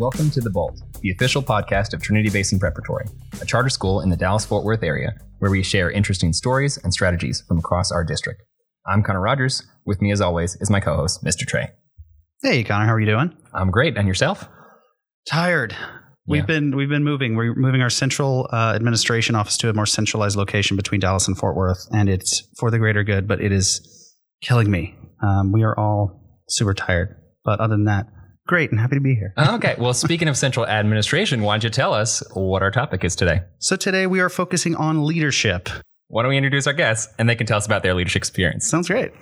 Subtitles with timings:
[0.00, 3.04] welcome to The Bolt, the official podcast of Trinity Basin Preparatory,
[3.42, 6.90] a charter school in the Dallas Fort Worth area where we share interesting stories and
[6.92, 8.42] strategies from across our district.
[8.86, 9.62] I'm Connor Rogers.
[9.84, 11.46] With me, as always, is my co host, Mr.
[11.46, 11.70] Trey.
[12.42, 13.36] Hey, Connor, how are you doing?
[13.52, 13.98] I'm great.
[13.98, 14.48] And yourself?
[15.28, 15.76] Tired.
[16.26, 16.46] We've Yeah.
[16.46, 17.34] been we've been moving.
[17.36, 21.36] We're moving our central uh, administration office to a more centralized location between Dallas and
[21.36, 23.28] Fort Worth, and it's for the greater good.
[23.28, 24.94] But it is killing me.
[25.22, 27.16] Um, we are all super tired.
[27.44, 28.06] But other than that,
[28.46, 29.34] great and happy to be here.
[29.60, 29.74] Okay.
[29.78, 33.40] Well, speaking of central administration, why don't you tell us what our topic is today?
[33.58, 35.68] So today we are focusing on leadership.
[36.08, 38.68] Why don't we introduce our guests and they can tell us about their leadership experience?
[38.68, 39.12] Sounds great.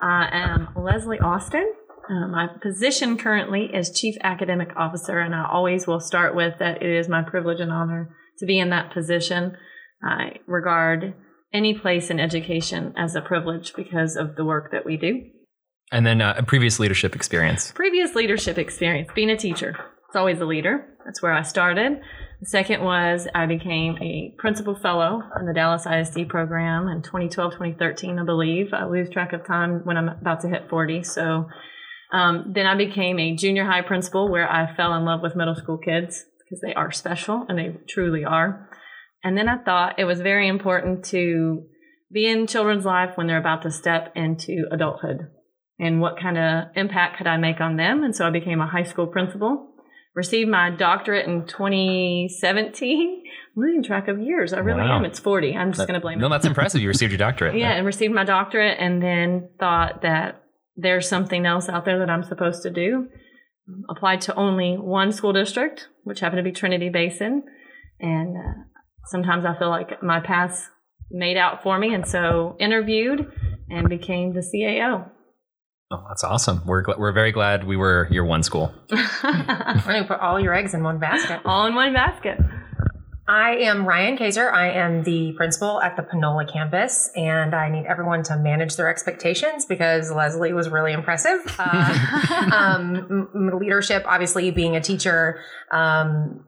[0.00, 1.72] I am Lesley Austin.
[2.08, 6.82] Uh, my position currently is Chief Academic Officer, and I always will start with that
[6.82, 9.56] it is my privilege and honor to be in that position.
[10.02, 11.14] I regard
[11.52, 15.22] any place in education as a privilege because of the work that we do.
[15.92, 17.72] And then uh, a previous leadership experience.
[17.72, 19.76] Previous leadership experience, being a teacher.
[20.08, 20.86] It's always a leader.
[21.04, 22.00] That's where I started.
[22.40, 27.52] The second was I became a principal fellow in the Dallas ISD program in 2012,
[27.52, 28.72] 2013, I believe.
[28.72, 31.02] I lose track of time when I'm about to hit 40.
[31.04, 31.46] So
[32.12, 35.54] um, then I became a junior high principal where I fell in love with middle
[35.54, 38.68] school kids because they are special and they truly are.
[39.22, 41.64] And then I thought it was very important to
[42.12, 45.30] be in children's life when they're about to step into adulthood
[45.78, 48.02] and what kind of impact could I make on them.
[48.04, 49.74] And so I became a high school principal,
[50.14, 53.22] received my doctorate in 2017.
[53.56, 54.52] I'm losing track of years.
[54.52, 54.98] I really Wow.
[54.98, 55.04] am.
[55.04, 55.56] It's 40.
[55.56, 56.22] I'm just going to blame you.
[56.22, 56.30] No, it.
[56.30, 56.80] that's impressive.
[56.80, 57.56] You received your doctorate.
[57.56, 60.40] Yeah, and received my doctorate and then thought that
[60.76, 63.08] there's something else out there that I'm supposed to do.
[63.88, 67.42] Applied to only one school district, which happened to be Trinity Basin.
[68.00, 68.62] And uh,
[69.06, 70.68] sometimes I feel like my path's
[71.10, 71.94] made out for me.
[71.94, 73.26] And so interviewed
[73.70, 75.10] and became the CAO.
[75.90, 76.62] Oh, that's awesome.
[76.64, 78.74] We're, gl- we're very glad we were your one school.
[78.88, 81.40] Why don't you put all your eggs in one basket?
[81.44, 82.38] All in one basket.
[83.26, 84.52] I am Ryan Keser.
[84.52, 88.88] I am the principal at the Panola campus, and I need everyone to manage their
[88.88, 91.40] expectations because Lesley was really impressive.
[91.58, 95.40] Uh, um, m- m- leadership, obviously, being a teacher.
[95.70, 96.44] Um,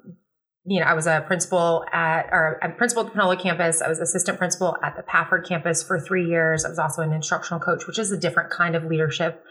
[0.67, 3.81] you know, I was a principal at, or a principal at the Panola campus.
[3.81, 6.65] I was assistant principal at the Pafford campus for three years.
[6.65, 9.43] I was also an instructional coach, which is a different kind of leadership.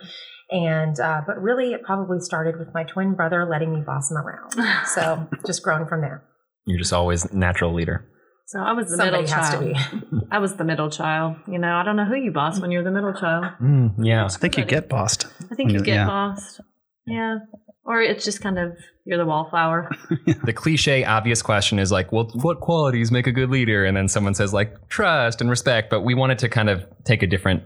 [0.50, 4.18] And, uh, but really, it probably started with my twin brother letting me boss him
[4.18, 4.52] around.
[4.86, 6.22] So just growing from there.
[6.66, 8.06] You're just always natural leader.
[8.46, 9.74] So I was the Somebody middle has child.
[9.74, 10.26] to be.
[10.30, 11.36] I was the middle child.
[11.48, 13.46] You know, I don't know who you boss when you're the middle child.
[13.60, 14.24] Mm, yeah.
[14.26, 15.26] I think you get bossed.
[15.50, 16.06] I think you you- get yeah.
[16.06, 16.60] bossed.
[17.06, 17.38] Yeah.
[17.86, 19.90] Or it's just kind of you're the wallflower.
[20.44, 23.84] The cliche, obvious question is like, well, what qualities make a good leader?
[23.84, 25.88] And then someone says like trust and respect.
[25.88, 27.62] But we wanted to kind of take a different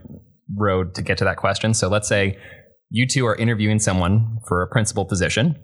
[0.55, 1.73] road to get to that question.
[1.73, 2.37] So let's say
[2.89, 5.55] you two are interviewing someone for a principal position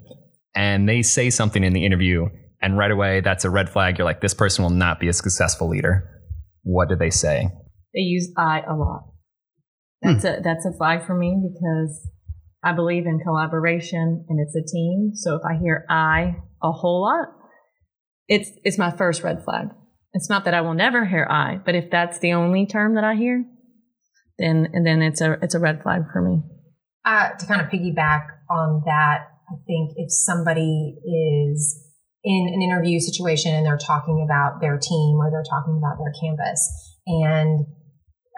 [0.56, 2.28] and they say something in the interview
[2.62, 3.98] and right away that's a red flag.
[3.98, 6.10] You're like, this person will not be a successful leader.
[6.64, 7.50] What do they say?
[7.94, 9.04] They use I a lot.
[10.04, 10.14] Hmm.
[10.14, 12.10] That's a that's a flag for me because
[12.64, 15.12] I believe in collaboration and it's a team.
[15.14, 17.28] So if I hear I a whole lot,
[18.28, 19.70] it's it's my first red flag.
[20.14, 23.04] It's not that I will never hear I, but if that's the only term that
[23.04, 23.46] I hear,
[24.40, 26.42] then and then it's a it's a red flag for me.
[27.06, 31.84] Uh, to kind of piggyback on that, I think if somebody is
[32.24, 36.12] in an interview situation and they're talking about their team or they're talking about their
[36.20, 37.66] campus, and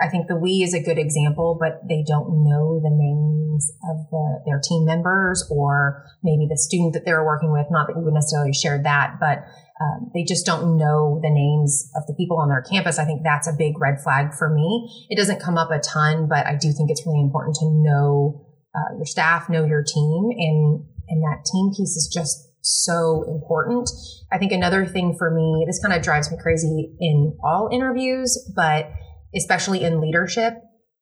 [0.02, 4.10] I think the we is a good example, but they don't know the names of
[4.10, 7.68] the, their team members or maybe the student that they're working with.
[7.70, 9.44] Not that we would necessarily share that, but
[9.82, 13.00] um, they just don't know the names of the people on their campus.
[13.00, 15.08] I think that's a big red flag for me.
[15.10, 18.46] It doesn't come up a ton, but I do think it's really important to know
[18.76, 23.90] uh, your staff, know your team, and and that team piece is just so important.
[24.32, 28.38] I think another thing for me, this kind of drives me crazy in all interviews,
[28.56, 28.92] but
[29.36, 30.54] especially in leadership,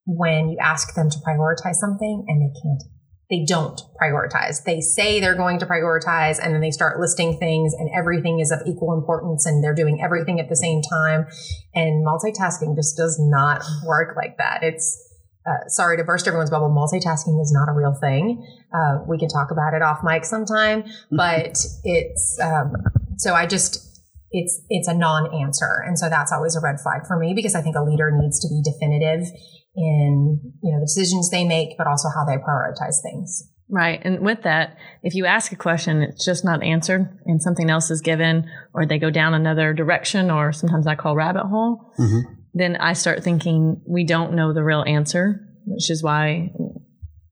[0.06, 2.84] when you ask them to prioritize something and they can't,
[3.30, 4.64] they don't prioritize.
[4.64, 8.52] They say they're going to prioritize and then they start listing things and everything is
[8.52, 11.28] of equal importance and they're doing everything at the same time.
[11.76, 14.64] And multitasking just does not work like that.
[14.64, 15.04] It's,
[15.46, 16.70] uh, sorry to burst everyone's bubble.
[16.70, 18.46] Multitasking is not a real thing.
[18.74, 22.74] Uh, we can talk about it off mic sometime, but it's, um,
[23.18, 23.87] so I just,
[24.32, 25.84] it's, it's a non-answer.
[25.86, 28.40] And so that's always a red flag for me because I think a leader needs
[28.42, 29.28] to be definitive
[29.76, 33.44] in, you know, the decisions they make, but also how they prioritize things.
[33.70, 34.00] Right.
[34.04, 37.92] And with that, if you ask a question, it's just not answered and something else
[37.92, 42.22] is given, or they go down another direction, or sometimes I call rabbit hole, Mhm.
[42.54, 46.50] then I start thinking we don't know the real answer, which is why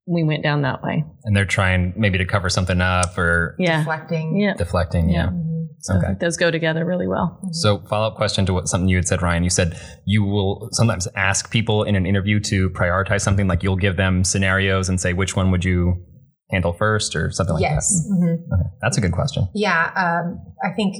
[0.05, 1.05] we went down that way.
[1.23, 3.79] And they're trying maybe to cover something up or Yeah.
[3.79, 4.37] Reflecting.
[4.37, 4.53] Yeah.
[4.55, 5.09] deflecting.
[5.09, 5.27] Yeah.
[5.29, 5.44] Mhm.
[5.85, 6.07] So I Okay.
[6.07, 7.39] think those go together really well.
[7.51, 9.43] So follow up question to what something you had said, Ryan.
[9.43, 13.75] You said you will sometimes ask people in an interview to prioritize something, like you'll
[13.75, 16.03] give them scenarios and say which one would you
[16.51, 17.85] handle first or something like Yes.
[18.09, 18.39] That.
[18.53, 18.69] Okay.
[18.81, 19.47] That's a good question.
[19.53, 20.95] Yeah, um, I think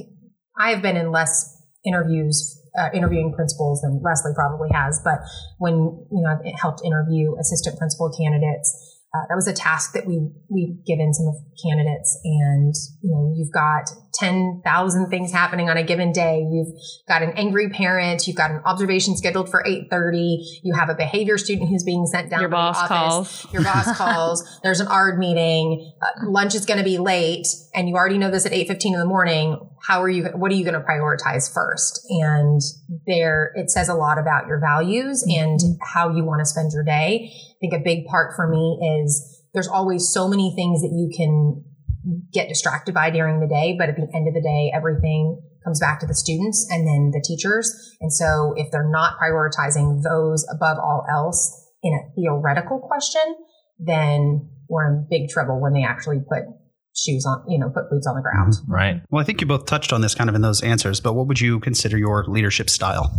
[0.56, 1.52] I've been in less
[1.84, 5.00] interviews, uh, interviewing principals than Lesley probably has.
[5.02, 5.18] But
[5.58, 5.74] when
[6.12, 10.30] you know I've helped interview assistant principal candidates, uh, that was a task that we
[10.48, 15.76] we've given some of candidates, and you know you've got ten thousand things happening on
[15.76, 16.38] a given day.
[16.50, 16.74] You've
[17.08, 18.26] got an angry parent.
[18.26, 20.44] You've got an observation scheduled for eight thirty.
[20.62, 22.40] You have a behavior student who's being sent down.
[22.40, 23.52] Your boss office calls.
[23.52, 27.88] your boss calls there's an ARD meeting uh, lunch is going to be late and
[27.88, 30.64] you already know this at 8.15 in the morning how are you what are you
[30.64, 32.04] going to prioritize first?
[32.10, 32.60] And
[33.06, 35.42] there it says a lot about your values mm-hmm.
[35.42, 37.30] and how you want to spend your day.
[37.32, 41.10] I think a big part for me is there's always so many things that you
[41.16, 41.64] can
[42.32, 45.80] get distracted by during the day but at the end of the day everything comes
[45.80, 47.96] back to the students and then the teachers.
[48.00, 53.22] And so if they're not prioritizing those above all else in a theoretical question,
[53.78, 56.44] then we're in big trouble when they actually put
[56.96, 58.54] shoes on, you know, put boots on the ground.
[58.66, 59.02] Right.
[59.10, 61.26] Well, I think you both touched on this kind of in those answers, but what
[61.26, 63.12] would you consider your leadership style?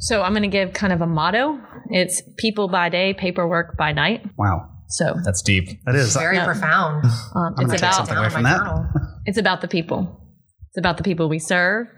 [0.00, 1.58] So I'm going to give kind of a motto.
[1.90, 4.24] It's people by day, paperwork by night.
[4.36, 5.82] Wow, So That's deep.
[5.86, 6.14] that is.
[6.14, 6.44] Very Yeah.
[6.44, 7.04] profound.
[7.34, 8.58] um, I'm gonna it's take about something away from that.
[8.58, 8.86] journal.
[9.26, 10.20] it's about the people.
[10.68, 11.88] It's about the people we serve.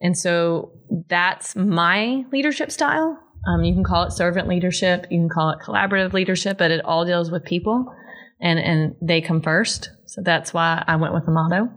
[0.00, 0.70] And so
[1.08, 3.18] that's my leadership style.
[3.46, 6.82] Um, you can call it servant leadership, you can call it collaborative leadership, but it
[6.84, 7.86] all deals with people
[8.40, 9.90] and, and they come first.
[10.10, 11.68] So that's why I went with the motto.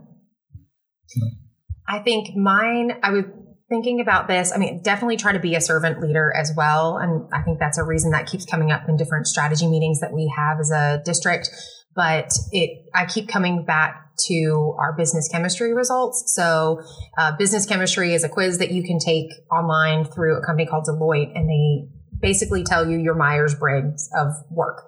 [1.88, 3.25] I think mine, I was
[3.69, 4.51] thinking about this.
[4.51, 6.97] I mean, definitely try to be a servant leader as well.
[6.97, 10.12] And I think that's a reason that keeps coming up in different strategy meetings that
[10.13, 11.51] we have as a district.
[11.95, 16.33] But it, I keep coming back to our business chemistry results.
[16.35, 16.81] So,
[17.19, 20.88] uh, business chemistry is a quiz that you can take online through a company called
[20.88, 21.88] Deloitte, and they
[22.19, 24.85] basically tell you your Myers Briggs of work.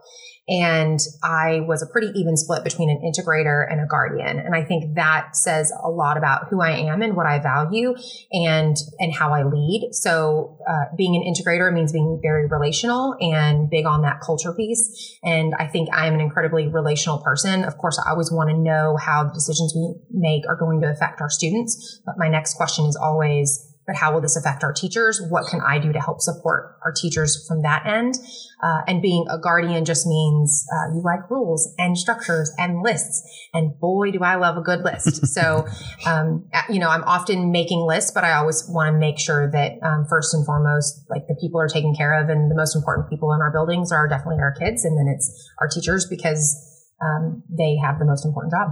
[0.47, 4.39] And I was a pretty even split between an integrator and a guardian.
[4.39, 7.95] And I think that says a lot about who I am and what I value
[8.31, 9.89] and, and how I lead.
[9.94, 15.18] So, uh, being an integrator means being very relational and big on that culture piece.
[15.24, 17.63] And I think I am an incredibly relational person.
[17.63, 20.89] Of course, I always want to know how the decisions we make are going to
[20.89, 22.01] affect our students.
[22.06, 25.22] But my next question is always, but how will this affect our teachers?
[25.30, 28.16] What can I do to help support our teachers from that end?
[28.64, 33.22] Uh, and being a guardian just means uh, you like rules and structures and lists.
[33.54, 35.28] And boy, do I love a good list.
[35.34, 35.68] so,
[36.06, 39.74] um, you know, I'm often making lists, but I always want to make sure that
[39.84, 43.10] um, first and foremost, like the people are taken care of, and the most important
[43.10, 46.56] people in our buildings are definitely our kids, and then it's our teachers because
[47.02, 48.72] um, they have the most important job.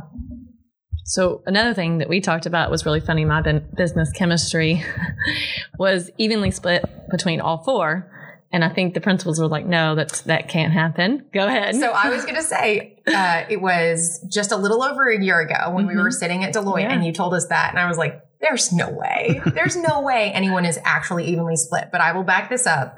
[1.05, 3.25] So another thing that we talked about was really funny.
[3.25, 4.83] My business chemistry
[5.77, 8.09] was evenly split between all four,
[8.51, 11.75] and I think the principals were like, "No, that's that can't happen." Go ahead.
[11.75, 15.39] So I was going to say, uh, it was just a little over a year
[15.41, 16.94] ago when we were sitting at Deloitte Yeah.
[16.94, 17.71] and you told us that.
[17.71, 21.89] And I was like, there's no way, there's no way anyone is actually evenly split.
[21.91, 22.95] But I will back this up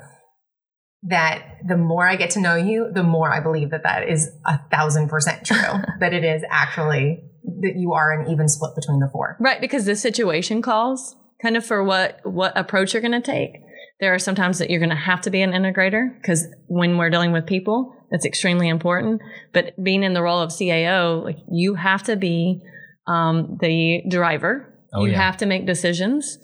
[1.08, 4.30] that the more I get to know you, the more I believe that that is
[4.46, 5.58] a thousand percent true,
[6.00, 7.24] that it is actually
[7.62, 9.38] that you are an even split between the four.
[9.40, 13.58] Right, because the situation calls kind of for what what approach you're going to take.
[14.00, 17.10] There are sometimes that you're going to have to be an integrator because when we're
[17.10, 19.22] dealing with people, that's extremely important.
[19.54, 22.62] But being in the role of CAO, like you have to be
[23.08, 24.72] um, the driver.
[24.94, 25.22] Oh, you yeah.
[25.22, 26.38] have to make decisions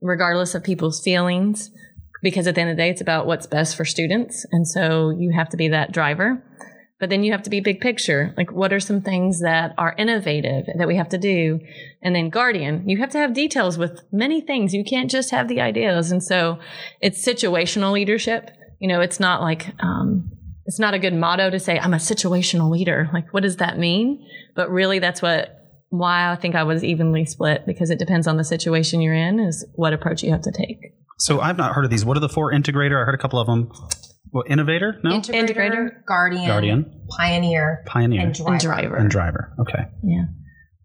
[0.00, 1.70] regardless of people's feelings
[2.22, 4.44] because at the end of the day, it's about what's best for students.
[4.50, 6.42] And so you have to be that driver.
[7.00, 8.34] But then you have to be big picture.
[8.36, 11.60] Like, what are some things that are innovative that we have to do?
[12.02, 14.74] And then guardian, you have to have details with many things.
[14.74, 16.10] You can't just have the ideas.
[16.10, 16.58] And so
[17.00, 18.50] it's situational leadership.
[18.80, 20.30] You know, it's not like, um,
[20.66, 23.08] it's not a good motto to say, I'm a situational leader.
[23.12, 24.26] Like, what does that mean?
[24.56, 25.54] But really, that's what,
[25.90, 29.40] why I think I was evenly split because it depends on the situation you're in,
[29.40, 30.94] is what approach you have to take.
[31.18, 32.04] So I've not heard of these.
[32.04, 33.00] What are the four integrator?
[33.00, 33.72] I heard a couple of them.
[34.32, 34.98] Well, innovator?
[35.02, 35.10] No?
[35.10, 36.04] Integrator, Integrator.
[36.06, 38.52] guardian, Guardian, pioneer, pioneer, and driver.
[38.52, 38.96] And driver.
[38.96, 39.52] and driver.
[39.60, 39.84] Okay.
[40.02, 40.24] Yeah.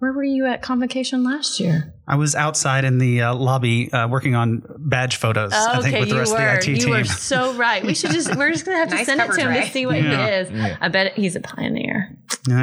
[0.03, 1.93] Where were you at convocation last year?
[2.05, 5.53] I was outside in the uh, lobby uh, working on badge photos.
[5.53, 6.39] I think with the you rest were.
[6.39, 6.88] of the IT you team.
[6.89, 7.81] You were so right.
[7.86, 9.72] We should just we're just gonna have to Nice send it to him coverage, to
[9.72, 10.27] see what Yeah.
[10.27, 10.75] he is.
[10.81, 12.17] I bet he's a pioneer.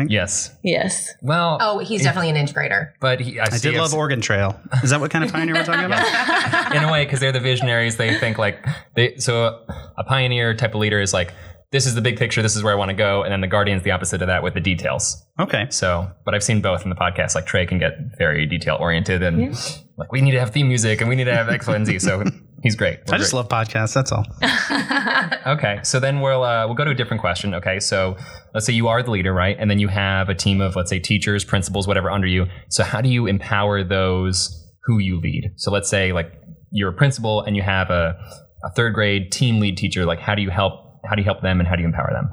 [0.06, 0.54] Yes.
[0.62, 1.08] Yes.
[1.22, 2.90] Well, Oh, he's definitely an integrator.
[3.00, 4.60] but he, I, I see did love Oregon Trail.
[4.82, 6.76] Is that what kind of pioneer we're talking about?
[6.76, 7.96] in a way because they're the visionaries.
[7.96, 8.62] They think like
[8.96, 9.64] they so
[9.96, 11.32] a pioneer type of leader is like
[11.72, 13.46] this is the big picture, this is where I want to go, and then the
[13.46, 15.24] guardian's the opposite of that with the details.
[15.40, 15.66] Okay.
[15.70, 17.34] So, but I've seen both in the podcast.
[17.34, 19.54] Like Trey can get very detail oriented and Yeah.
[19.96, 21.86] like we need to have theme music and we need to have X, Y, and
[21.86, 21.98] Z.
[22.00, 22.24] So
[22.62, 22.98] he's great.
[23.08, 23.38] We're I just great.
[23.38, 23.94] love podcasts.
[23.94, 24.24] That's all.
[25.46, 27.54] Okay, so then we'll uh, we'll go to a different question.
[27.54, 28.16] Okay, so
[28.52, 30.90] let's say you are the leader, right, and then you have a team of let's
[30.90, 32.46] say teachers, principals, whatever under you.
[32.68, 35.52] So how do you empower those who you lead?
[35.56, 36.32] So let's say like
[36.70, 38.16] you're a principal and you have a,
[38.64, 40.04] a third grade team lead teacher.
[40.04, 40.74] Like how do you help?
[41.08, 42.28] How do you help them and how do you empower them?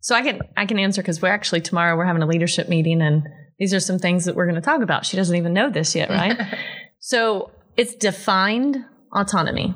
[0.00, 3.02] So I can I can answer because we're actually tomorrow we're having a leadership meeting
[3.02, 3.26] and
[3.58, 5.04] these are some things that we're going to talk about.
[5.04, 6.38] She doesn't even know this yet, right?
[7.00, 9.74] so it's defined autonomy.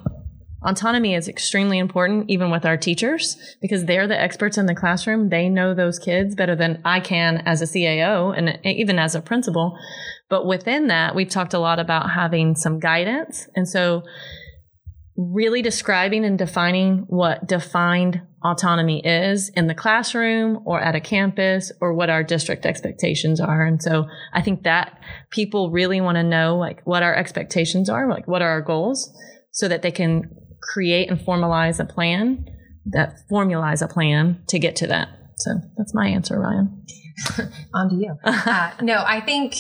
[0.65, 5.29] Autonomy is extremely important, even with our teachers, because they're the experts in the classroom.
[5.29, 9.21] They know those kids better than I can as a CAO and even as a
[9.21, 9.77] principal.
[10.31, 13.49] But within that, we've talked a lot about having some guidance.
[13.57, 14.05] And so
[15.17, 21.73] really describing and defining what defined autonomy is in the classroom or at a campus
[21.81, 23.65] or what our district expectations are.
[23.65, 24.99] And so I think that
[25.31, 29.11] people really want to know like what our expectations are, like what are our goals
[29.53, 32.47] so that they can create and formalize a plan
[32.87, 35.09] that formalize a plan to get to that.
[35.37, 36.85] So that's my answer, Ryan.
[37.75, 38.17] On to you.
[38.25, 39.57] Uh, no, I think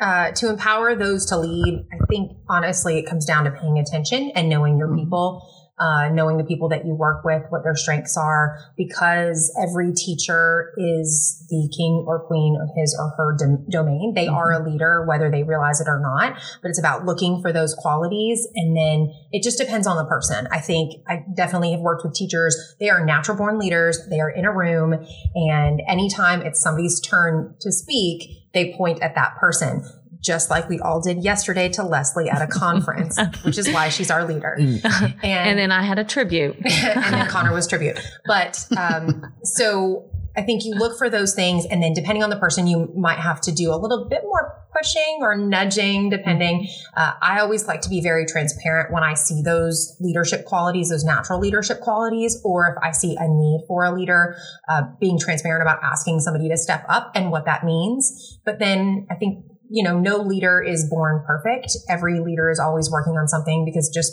[0.00, 4.30] uh, to empower those to lead, I think honestly it comes down to paying attention
[4.34, 5.46] and knowing your people.
[5.78, 10.72] Uh, knowing the people that you work with, what their strengths are, because every teacher
[10.78, 14.14] is the king or queen of his or her dom- domain.
[14.14, 17.52] They are a leader, whether they realize it or not, but it's about looking for
[17.52, 18.48] those qualities.
[18.54, 20.48] And then it just depends on the person.
[20.50, 22.56] I think I definitely have worked with teachers.
[22.80, 23.98] They are natural born leaders.
[24.08, 24.94] They are in a room
[25.34, 29.84] and anytime it's somebody's turn to speak, they point at that person.
[30.26, 34.10] Just like we all did yesterday to Lesley at a conference, which is why she's
[34.10, 34.56] our leader.
[34.58, 34.84] And,
[35.22, 36.56] And then I had a tribute.
[36.64, 38.00] and then Connor was tribute.
[38.26, 42.36] But um, so I think you look for those things, and then depending on the
[42.36, 46.68] person, you might have to do a little bit more pushing or nudging, depending.
[46.94, 51.04] Uh, I always like to be very transparent when I see those leadership qualities, those
[51.04, 54.36] natural leadership qualities, or if I see a need for a leader,
[54.68, 58.38] uh, being transparent about asking somebody to step up and what that means.
[58.44, 61.76] But then I think you know, no leader is born perfect.
[61.88, 64.12] Every leader is always working on something because just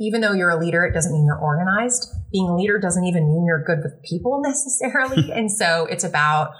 [0.00, 2.08] even though you're a leader, it doesn't mean you're organized.
[2.32, 5.32] Being a leader doesn't even mean you're good with people necessarily.
[5.34, 6.52] and so it's about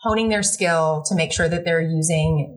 [0.00, 2.56] honing their skill to make sure that they're using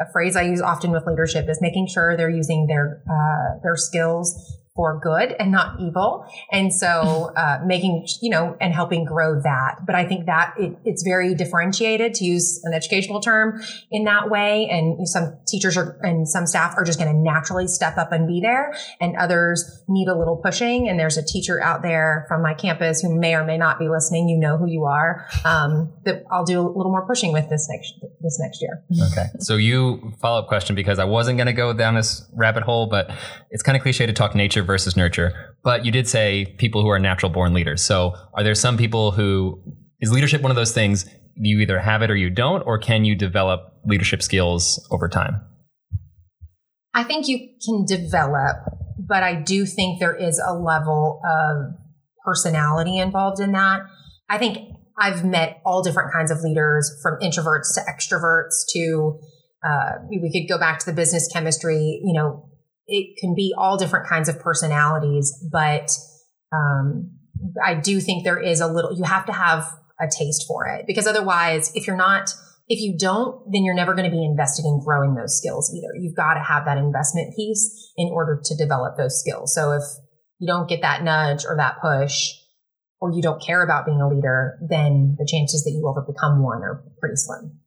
[0.00, 3.76] a phrase I use often with leadership is making sure they're using their uh, their
[3.76, 4.34] skills
[4.74, 6.26] for good and not evil.
[6.50, 9.80] And so, uh, making, you know, and helping grow that.
[9.86, 13.60] But I think that it, it's very differentiated to use an educational term
[13.90, 14.68] in that way.
[14.70, 18.26] And some teachers are, and some staff are just going to naturally step up and
[18.26, 20.88] be there and others need a little pushing.
[20.88, 23.88] And there's a teacher out there from my campus who may or may not be
[23.88, 24.28] listening.
[24.28, 25.26] You know who you are.
[25.44, 28.82] Um, that I'll do a little more pushing with this next, this next year.
[29.12, 29.26] Okay.
[29.40, 32.86] So you follow up question because I wasn't going to go down this rabbit hole,
[32.86, 33.10] but
[33.50, 35.54] it's kind of cliche to talk nature versus nurture.
[35.62, 37.82] But you did say people who are natural born leaders.
[37.82, 39.62] So are there some people who
[40.00, 43.04] is leadership one of those things you either have it or you don't, or can
[43.04, 45.40] you develop leadership skills over time?
[46.94, 48.56] I think you can develop,
[48.98, 51.74] but I do think there is a level of
[52.24, 53.80] personality involved in that.
[54.28, 54.58] I think
[54.98, 59.18] I've met all different kinds of leaders from introverts to extroverts to,
[59.64, 62.48] uh, we could go back to the business chemistry, you know,
[62.92, 65.90] it can be all different kinds of personalities, but,
[66.52, 67.10] um,
[67.64, 69.66] I do think there is a little, you have to have
[70.00, 72.30] a taste for it because otherwise, if you're not,
[72.68, 75.92] if you don't, then you're never going to be invested in growing those skills either.
[75.98, 79.54] You've got to have that investment piece in order to develop those skills.
[79.54, 79.82] So if
[80.38, 82.30] you don't get that nudge or that push,
[83.00, 86.40] or you don't care about being a leader, then the chances that you ever become
[86.40, 87.58] one are pretty slim.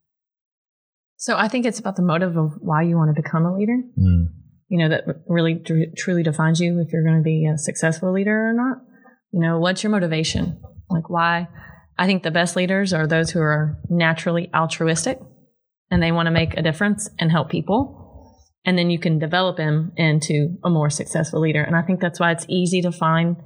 [1.17, 3.77] So I think it's about the motive of why you want to become a leader.
[3.99, 4.27] Mm.
[4.67, 8.11] You know, that really tr- truly defines you if you're going to be a successful
[8.11, 8.77] leader or not.
[9.31, 10.59] You know, what's your motivation?
[10.89, 11.47] Like, why?
[11.97, 15.19] I think the best leaders are those who are naturally altruistic
[15.91, 18.01] and they want to make a difference and help people.
[18.65, 21.61] And then you can develop them into a more successful leader.
[21.61, 23.37] And I think that's why it's easy to find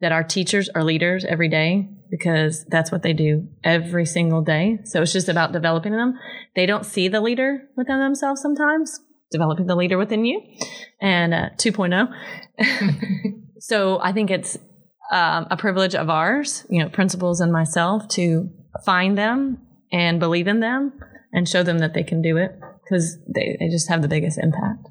[0.00, 4.78] that our teachers are leaders every day because that's what they do every single day.
[4.84, 6.18] So it's just about developing them.
[6.54, 9.00] They don't see the leader within themselves sometimes,
[9.32, 10.40] developing the leader within you
[11.00, 12.12] and uh, 2.0.
[13.58, 14.56] so I think it's
[15.10, 18.48] um, a privilege of ours, you know, principals and myself to
[18.84, 19.58] find them
[19.90, 20.92] and believe in them
[21.32, 22.52] and show them that they can do it
[22.84, 24.88] because they, they just have the biggest impact.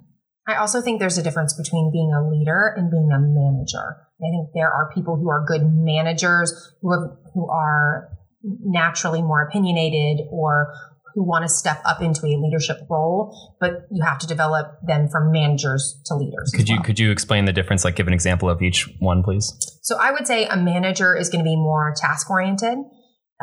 [0.47, 3.97] I also think there's a difference between being a leader and being a manager.
[4.21, 8.09] I think there are people who are good managers who have, who are
[8.43, 10.73] naturally more opinionated or
[11.13, 15.07] who want to step up into a leadership role, but you have to develop them
[15.09, 16.51] from managers to leaders.
[16.51, 16.83] Could as you well.
[16.83, 17.83] could you explain the difference?
[17.83, 19.53] Like, give an example of each one, please.
[19.81, 22.77] So I would say a manager is going to be more task oriented.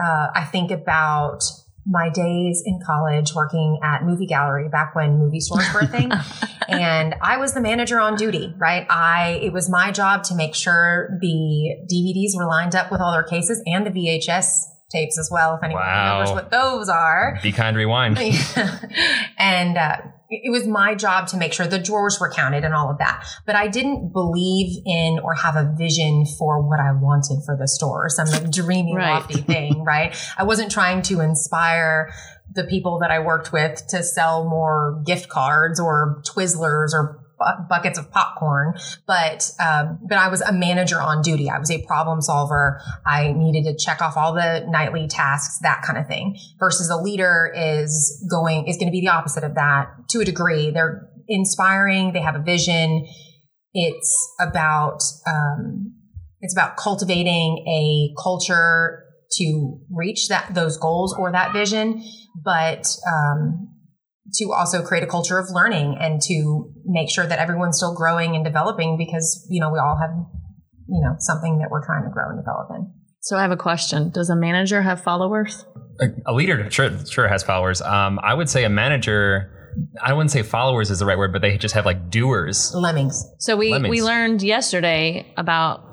[0.01, 1.43] Uh, I think about
[1.89, 6.11] my days in college working at movie gallery back when movie stores were a thing
[6.69, 10.55] and i was the manager on duty right i it was my job to make
[10.55, 15.31] sure the dvds were lined up with all their cases and the vhs tapes as
[15.31, 16.21] well if anyone Wow.
[16.21, 18.19] remembers what those are Be kind, rewind.
[19.39, 19.97] and uh,
[20.31, 23.25] it was my job to make sure the drawers were counted and all of that.
[23.47, 27.69] But I didn't believe in or have a vision for what I wanted for the
[27.69, 29.15] store or some like dreamy, Right.
[29.15, 30.15] lofty thing, right?
[30.37, 32.11] I wasn't trying to inspire
[32.51, 37.69] the people that I worked with to sell more gift cards or Twizzlers or bu-
[37.69, 38.75] buckets of popcorn,
[39.07, 41.49] but um, but I was a manager on duty.
[41.51, 42.81] I was a problem solver.
[43.07, 46.37] I needed to check off all the nightly tasks, that kind of thing.
[46.59, 50.25] Versus a leader is going is going to be the opposite of that to a
[50.25, 50.71] degree.
[50.71, 52.13] They're inspiring.
[52.13, 53.07] They have a vision.
[53.75, 55.95] It's about um,
[56.41, 62.03] it's about cultivating a culture to reach that those goals or that vision,
[62.43, 63.68] but um,
[64.35, 68.35] to also create a culture of learning and to make sure that everyone's still growing
[68.37, 70.11] and developing because you know we all have
[70.89, 72.93] you know something that we're trying to grow and develop in.
[73.21, 74.11] So I have a question.
[74.11, 75.65] Does a manager have followers?
[76.01, 77.81] a, a leader sure sure has followers.
[77.83, 79.55] Um, I would say a manager.
[80.03, 82.73] I wouldn't say followers is the right word, but they just have like doers.
[82.75, 83.23] Lemmings.
[83.39, 83.91] So we, Lemmings.
[83.91, 85.85] we learned yesterday about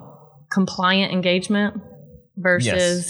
[0.52, 1.82] compliant engagement
[2.38, 2.66] versus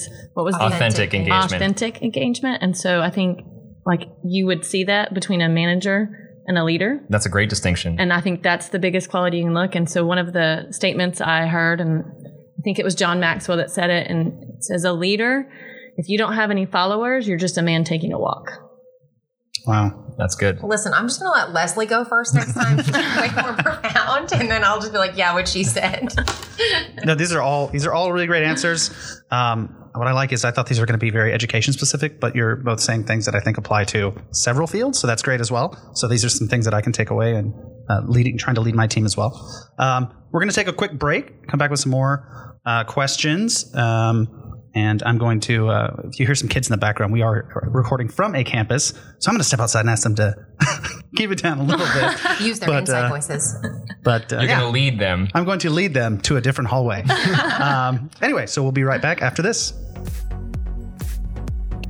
[0.08, 0.10] Yes.
[0.34, 1.14] what was the Authentic Authentic.
[1.14, 1.54] engagement.
[1.54, 2.64] authentic engagement.
[2.64, 3.40] And so I think
[3.86, 6.10] like you would see that between a manager
[6.48, 7.04] and a leader.
[7.10, 8.00] That's a great distinction.
[8.00, 9.76] And I think that's the biggest quality you can look.
[9.76, 13.58] And so one of the statements I heard, and I think it was John Maxwell
[13.58, 15.52] that said it, and it says, a leader,
[15.98, 18.52] if you don't have any followers, you're just a man taking a walk.
[19.66, 20.06] Wow.
[20.18, 20.64] That's good.
[20.64, 22.82] Listen, I'm just gonna let Lesley go first next time.
[22.82, 26.14] She's way more profound, and then I'll just be like, "Yeah, what she said."
[27.04, 29.22] No, these are all these are all really great answers.
[29.30, 32.20] Um, what I like is I thought these were going to be very education specific,
[32.20, 35.42] but you're both saying things that I think apply to several fields, so that's great
[35.42, 35.78] as well.
[35.94, 37.54] So these are some things that I can take away and
[37.90, 39.32] uh, leading, trying to lead my team as well.
[39.78, 43.74] Um, we're going to take a quick break, come back with some more uh, questions.
[43.76, 44.28] Um,
[44.76, 47.64] and I'm going to, uh, if you hear some kids in the background, we are
[47.72, 48.90] recording from a campus.
[49.20, 50.36] So I'm going to step outside and ask them to
[51.16, 52.40] keep it down a little bit.
[52.42, 53.56] Use their But, inside uh, voices.
[54.04, 54.60] But uh, You're yeah.
[54.60, 55.30] going to lead them.
[55.34, 57.04] I'm going to lead them to a different hallway.
[57.60, 59.74] um, anyway, so we'll be right back after this.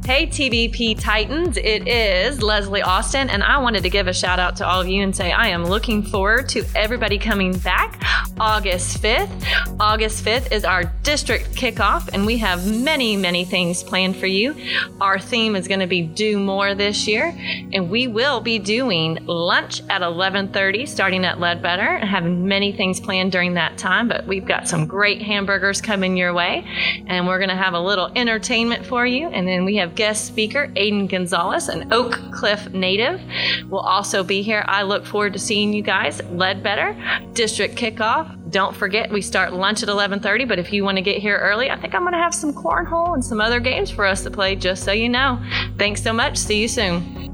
[0.06, 4.56] Hey, TBP Titans, it is Lesley Austin, and I wanted to give a shout out
[4.58, 8.04] to all of you and say I am looking forward to everybody coming back
[8.40, 9.80] August 5th.
[9.80, 14.56] August 5th is our district kickoff, and we have many, many things planned for you.
[15.02, 17.36] Our theme is going to be Do More this year,
[17.74, 23.00] and we will be doing lunch at 11:30, starting at Ledbetter, and having many things
[23.00, 24.08] planned during that time.
[24.08, 26.64] But we've got some great hamburgers coming your way,
[27.08, 29.30] and we're going to have a little entertainment for you.
[29.30, 33.22] And then we have guest speaker Aiden Gonzalez, an Oak Cliff native,
[33.70, 34.64] will also be here.
[34.68, 36.20] I look forward to seeing you guys.
[36.20, 36.96] at Ledbetter
[37.34, 38.52] district kickoff.
[38.52, 40.48] Don't forget we start lunch at 11:30.
[40.48, 42.54] But if you want to get here early, I think I'm going to have some
[42.54, 44.56] cornhole and some other games for us to play.
[44.56, 45.42] Just so you know.
[45.78, 46.38] Thanks so much.
[46.38, 47.26] See you soon.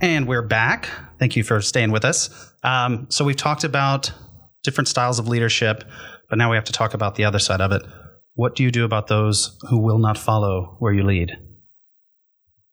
[0.00, 0.88] And we're back.
[1.18, 2.52] Thank you for staying with us.
[2.62, 4.12] Um, so we've talked about
[4.62, 5.84] different styles of leadership,
[6.28, 7.82] but now we have to talk about the other side of it.
[8.34, 11.32] What do you do about those who will not follow where you lead?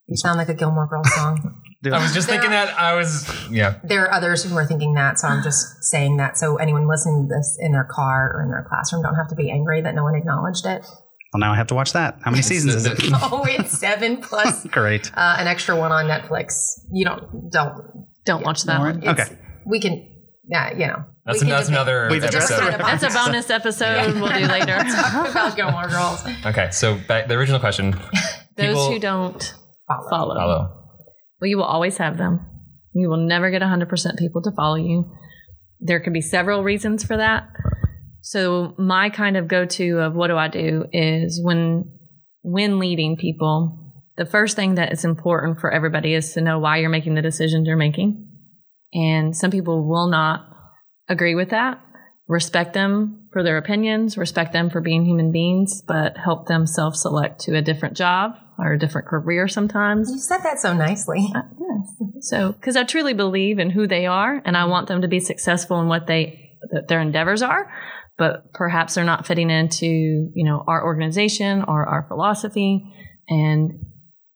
[0.07, 1.61] You sound like a Gilmore Girls song.
[1.85, 2.77] I was just thinking that.
[2.79, 3.79] I was, yeah.
[3.83, 7.27] there are others who are thinking that, so I'm just saying that so anyone listening
[7.27, 9.93] to this in their car or in their classroom don't have to be angry that
[9.93, 10.85] no one acknowledged it.
[11.33, 12.19] Well, now I have to watch that.
[12.21, 12.99] How many seasons is it?
[13.13, 15.11] Oh, it's seven plus Great.
[15.15, 16.79] uh, an extra one on Netflix.
[16.91, 18.05] You don't don't.
[18.25, 19.01] Don't watch that one.
[19.01, 19.19] right.
[19.19, 19.37] Okay.
[19.65, 20.09] We can.
[20.45, 21.06] Yeah, you know.
[21.25, 22.73] That's, an, that's another We've addressed episode.
[22.73, 22.77] it.
[22.79, 24.77] That's a bonus episode we'll do later.
[24.95, 26.21] Talk about Gilmore Girls.
[26.45, 27.95] Okay, so back, the original question.
[28.58, 29.41] Those who don't
[29.88, 30.10] Follow.
[30.10, 30.36] follow.
[30.36, 30.79] Follow.
[31.39, 32.45] Well, you will always have them.
[32.93, 35.12] You will never get 100% people to follow you.
[35.79, 37.47] There could be several reasons for that.
[38.21, 41.89] So my kind of go-to of what do I do is when
[42.41, 46.77] when leading people, the first thing that is important for everybody is to know why
[46.77, 48.27] you're making the decisions you're making.
[48.93, 50.41] And some people will not
[51.10, 51.79] agree with that.
[52.27, 56.95] respect them for their opinions, respect them for being human beings, but help them self
[56.95, 60.10] select to a different job or a different career sometimes.
[60.10, 61.27] You said that so nicely.
[61.36, 62.10] Uh, yes.
[62.21, 65.19] So, because I truly believe in who they are and I want them to be
[65.19, 67.69] successful in what they, that their endeavors are,
[68.17, 72.86] but perhaps they're not fitting into, you know, our organization or our philosophy.
[73.27, 73.71] And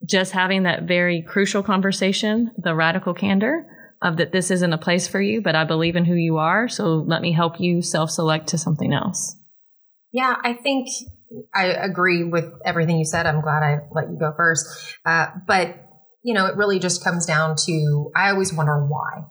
[0.06, 3.66] just having that very crucial conversation, the radical candor
[4.02, 6.68] of that this isn't a place for you, but I believe in who you are.
[6.68, 9.36] So let me help you self select to something else.
[10.12, 10.88] Yeah, I think
[11.54, 13.26] I agree with everything you said.
[13.26, 14.96] I'm glad I let you go first.
[15.06, 15.76] Uh, but,
[16.24, 19.24] you know, it really just comes down to I always wonder why.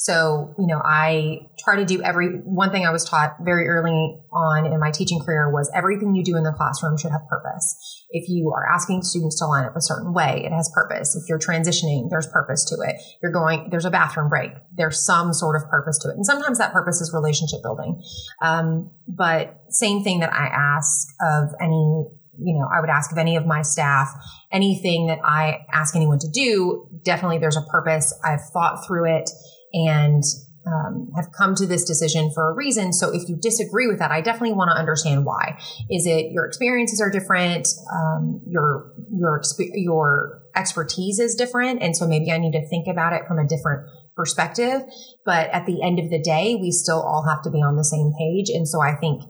[0.00, 4.16] So, you know, I try to do every one thing I was taught very early
[4.32, 8.06] on in my teaching career was everything you do in the classroom should have purpose.
[8.10, 11.16] If you are asking students to line up a certain way, it has purpose.
[11.16, 12.94] If you're transitioning, there's purpose to it.
[13.20, 14.52] You're going, there's a bathroom break.
[14.72, 16.14] There's some sort of purpose to it.
[16.14, 18.00] And sometimes that purpose is relationship building.
[18.40, 22.06] Um, but same thing that I ask of any
[22.40, 24.10] you know, I would ask of any of my staff,
[24.52, 28.14] anything that I ask anyone to do, definitely there's a purpose.
[28.24, 29.28] I've thought through it
[29.72, 30.22] and
[30.66, 32.92] um, have come to this decision for a reason.
[32.92, 35.58] So if you disagree with that, I definitely want to understand why.
[35.90, 37.68] Is it your experiences are different?
[37.92, 39.40] Um, your your
[39.74, 43.46] your expertise is different, and so maybe I need to think about it from a
[43.46, 44.82] different perspective.
[45.24, 47.84] But at the end of the day, we still all have to be on the
[47.84, 48.50] same page.
[48.54, 49.22] And so I think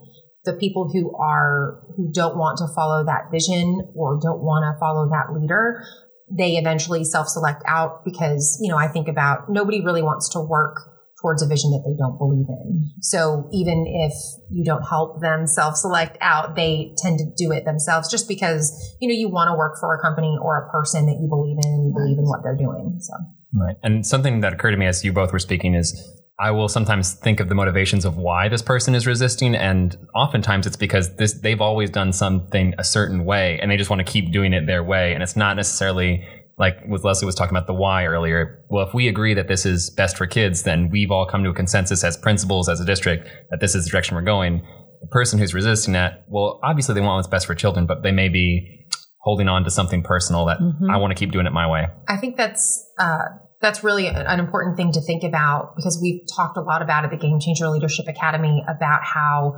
[0.45, 4.79] the people who are who don't want to follow that vision or don't want to
[4.81, 5.85] follow that leader
[6.31, 10.77] they eventually self-select out because, you know, I think about nobody really wants to work
[11.21, 12.91] towards a vision that they don't believe in.
[13.01, 14.13] So even if
[14.51, 19.09] you don't help them self-select out, they tend to do it themselves just because, you
[19.09, 21.73] know, you want to work for a company or a person that you believe in
[21.73, 22.99] and you believe in what they're doing.
[23.01, 23.15] So
[23.53, 23.77] Right.
[23.83, 25.97] And something that occurred to me as you both were speaking is
[26.41, 30.67] I will sometimes think of the motivations of why this person is resisting, and oftentimes
[30.67, 34.11] it's because this they've always done something a certain way, and they just want to
[34.11, 36.25] keep doing it their way, and it's not necessarily
[36.59, 38.65] like with Lesley was talking about the why earlier.
[38.69, 41.51] Well, if we agree that this is best for kids, then we've all come to
[41.51, 44.67] a consensus as principals, as a district, that this is the direction we're going.
[45.01, 48.11] The person who's resisting that, well, obviously they want what's best for children, but they
[48.11, 48.87] may be
[49.21, 50.91] holding on to something personal that mm-hmm.
[50.91, 51.87] I want to keep doing it my way.
[52.09, 53.27] I think that's uh,
[53.61, 57.11] that's really an important thing to think about because we've talked a lot about at
[57.11, 59.55] the Game Changer Leadership Academy about how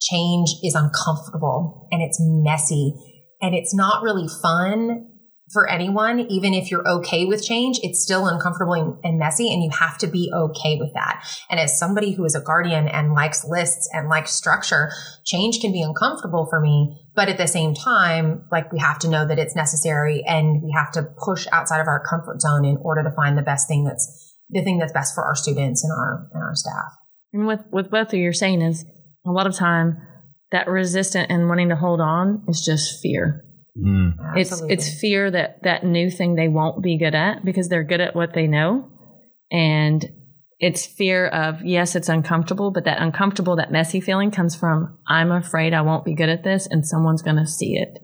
[0.00, 2.92] change is uncomfortable and it's messy
[3.40, 5.08] and it's not really fun
[5.52, 9.70] for anyone, even if you're okay with change, it's still uncomfortable and messy, and you
[9.70, 11.24] have to be okay with that.
[11.48, 14.90] And as somebody who is a guardian and likes lists and likes structure,
[15.24, 17.00] change can be uncomfortable for me.
[17.14, 20.72] But at the same time, like we have to know that it's necessary and we
[20.76, 23.84] have to push outside of our comfort zone in order to find the best thing
[23.84, 26.92] that's the thing that's best for our students and our and our staff.
[27.32, 28.84] And with with both of you're saying is
[29.24, 29.98] a lot of time
[30.50, 33.44] that resistant and wanting to hold on is just fear
[33.78, 34.14] Mm.
[34.36, 38.00] It's it's fear that that new thing they won't be good at because they're good
[38.00, 38.90] at what they know,
[39.50, 40.04] and
[40.58, 45.30] it's fear of yes, it's uncomfortable, but that uncomfortable, that messy feeling comes from I'm
[45.30, 47.98] afraid I won't be good at this, and someone's going to see it.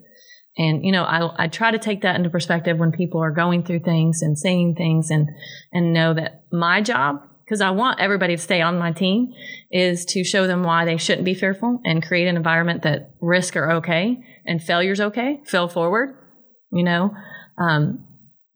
[0.58, 3.64] And you know, I I try to take that into perspective when people are going
[3.64, 5.30] through things and saying things, and
[5.72, 9.32] and know that my job because I want everybody to stay on my team,
[9.70, 13.56] is to show them why they shouldn't be fearful and create an environment that risk
[13.56, 16.16] are okay and failure's okay, fail forward,
[16.70, 17.14] you know.
[17.58, 18.04] Um,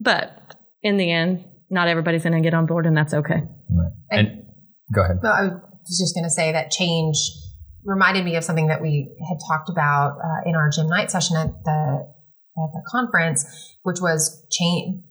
[0.01, 3.43] but in the end, not everybody's going to get on board, and that's okay.
[3.71, 3.93] Right.
[4.11, 4.45] And, and,
[4.95, 5.19] go ahead.
[5.23, 7.17] No, I was just going to say that change
[7.85, 11.37] reminded me of something that we had talked about uh, in our Jim Knight session
[11.37, 12.09] at the
[12.59, 13.45] at the conference,
[13.83, 15.03] which was change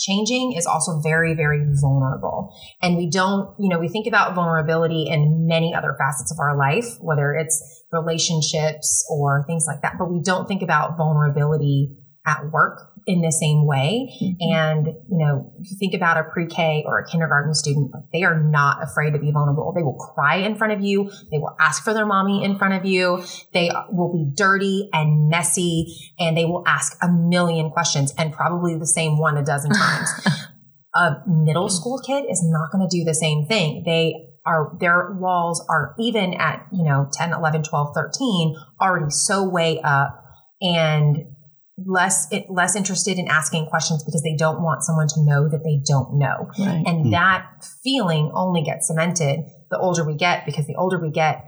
[0.00, 2.54] changing is also very, very vulnerable.
[2.80, 6.56] And we don't, you know, we think about vulnerability in many other facets of our
[6.56, 12.50] life, whether it's relationships or things like that, but we don't think about vulnerability at
[12.50, 14.08] work in the same way.
[14.22, 14.52] Mm-hmm.
[14.54, 18.22] And, you know, if you think about a pre-K or a kindergarten student, like they
[18.22, 19.72] are not afraid to be vulnerable.
[19.74, 21.10] They will cry in front of you.
[21.32, 23.24] They will ask for their mommy in front of you.
[23.52, 28.78] They will be dirty and messy and they will ask a million questions and probably
[28.78, 30.08] the same one a dozen times.
[30.94, 33.82] a middle school kid is not going to do the same thing.
[33.84, 34.14] They
[34.46, 39.80] are their walls are even at, you know, 10, 11, 12, 13 already so way
[39.82, 40.24] up
[40.62, 41.26] and
[41.86, 45.80] less less interested in asking questions because they don't want someone to know that they
[45.84, 46.50] don't know.
[46.58, 46.84] Right.
[46.86, 49.40] And mm that feeling only gets cemented
[49.70, 51.44] the older we get because the older we get,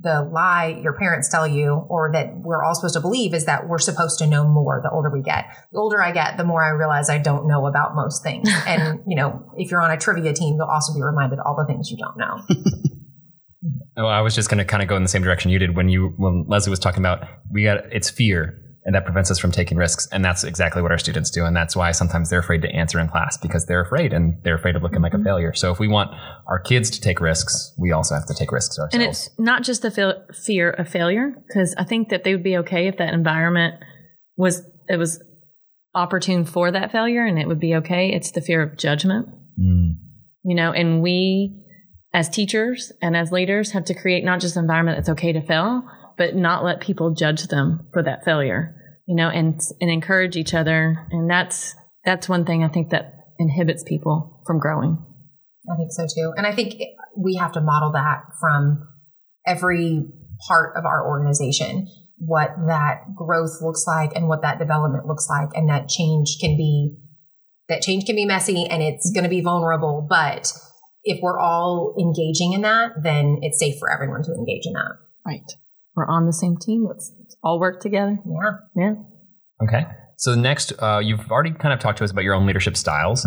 [0.00, 3.68] the lie your parents tell you or that we're all supposed to believe is that
[3.68, 5.44] we're supposed to know more the older we get.
[5.72, 8.48] The older I get, the more I realize I don't know about most things.
[8.66, 11.66] and, you know, if you're on a trivia team, you'll also be reminded all the
[11.66, 12.40] things you don't know.
[13.96, 15.76] Oh, I was just going to kind of go in the same direction you did
[15.76, 19.38] when you when Leslie was talking about we got it's fear and that prevents us
[19.38, 22.40] from taking risks and that's exactly what our students do and that's why sometimes they're
[22.40, 25.16] afraid to answer in class because they're afraid and they're afraid of looking like a
[25.16, 25.24] Mm-hmm.
[25.24, 25.54] failure.
[25.54, 26.10] So if we want
[26.48, 28.94] our kids to take risks, we also have to take risks ourselves.
[28.94, 32.56] And it's not just the fear of failure, because I think that they would be
[32.58, 33.76] okay if that environment
[34.36, 35.22] was it was
[35.94, 38.10] opportune for that failure, and it would be okay.
[38.12, 39.28] It's the fear of judgment,
[39.60, 39.96] Mm.
[40.44, 40.72] you know.
[40.72, 41.62] And we,
[42.14, 45.42] as teachers and as leaders, have to create not just an environment that's okay to
[45.42, 45.82] fail,
[46.16, 48.74] but not let people judge them for that failure,
[49.06, 51.06] you know, and and encourage each other.
[51.10, 54.98] And that's that's one thing I think that inhibits people from growing.
[55.70, 56.32] I think so too.
[56.36, 56.82] And I think
[57.16, 58.88] we have to model that from
[59.46, 60.04] every
[60.48, 61.86] part of our organization,
[62.18, 65.50] what that growth looks like and what that development looks like.
[65.54, 66.96] And that change can be,
[67.68, 70.06] that change can be messy and it's going to be vulnerable.
[70.08, 70.52] But
[71.04, 74.96] if we're all engaging in that, then it's safe for everyone to engage in that.
[75.24, 75.52] Right.
[75.94, 76.86] We're on the same team.
[76.88, 78.18] Let's all work together.
[78.26, 78.50] Yeah.
[78.76, 78.94] Yeah.
[79.66, 79.86] Okay.
[80.16, 83.24] So next, uh, you've already kind of talked to us about your own leadership styles.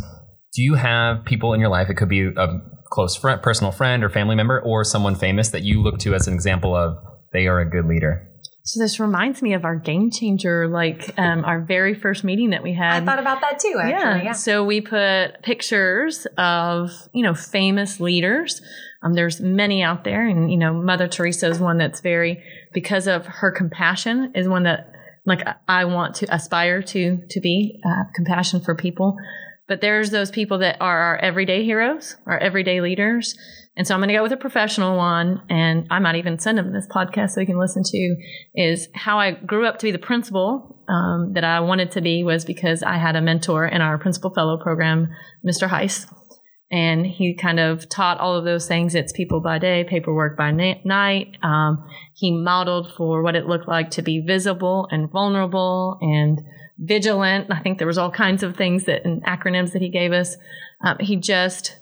[0.53, 1.89] Do you have people in your life?
[1.89, 2.47] It could be a
[2.89, 6.27] close friend, personal friend, or family member, or someone famous that you look to as
[6.27, 6.95] an example of
[7.33, 8.27] they are a good leader.
[8.63, 12.63] So this reminds me of our game changer, like um, our very first meeting that
[12.63, 13.03] we had.
[13.03, 13.91] I thought about that too, actually.
[13.91, 14.23] yeah.
[14.23, 14.31] Yeah.
[14.31, 18.61] So we put pictures of you know famous leaders.
[19.05, 23.07] Um, there's many out there, and you know Mother Teresa is one that's very because
[23.07, 24.91] of her compassion is one that
[25.25, 29.15] like I- want to aspire to to be uh, compassion for people.
[29.67, 33.35] But there's those people that are our everyday heroes, our everyday leaders.
[33.77, 36.57] And so I'm going to go with a professional one, and I might even send
[36.57, 38.15] them this podcast so they can listen to.
[38.55, 42.23] Is how I grew up to be the principal um, that I wanted to be
[42.23, 45.09] was because I had a mentor in our principal fellow program,
[45.45, 45.67] Mr.
[45.67, 46.07] Heiss,
[46.71, 48.95] and he kind of taught all of those things.
[48.95, 51.37] It's people by day, paperwork by na- night.
[51.43, 56.41] Um, he modeled for what it looked like to be visible and vulnerable and
[56.77, 57.51] vigilant.
[57.51, 60.35] I think there was all kinds of things that and acronyms that he gave us.
[60.83, 61.75] Um, he just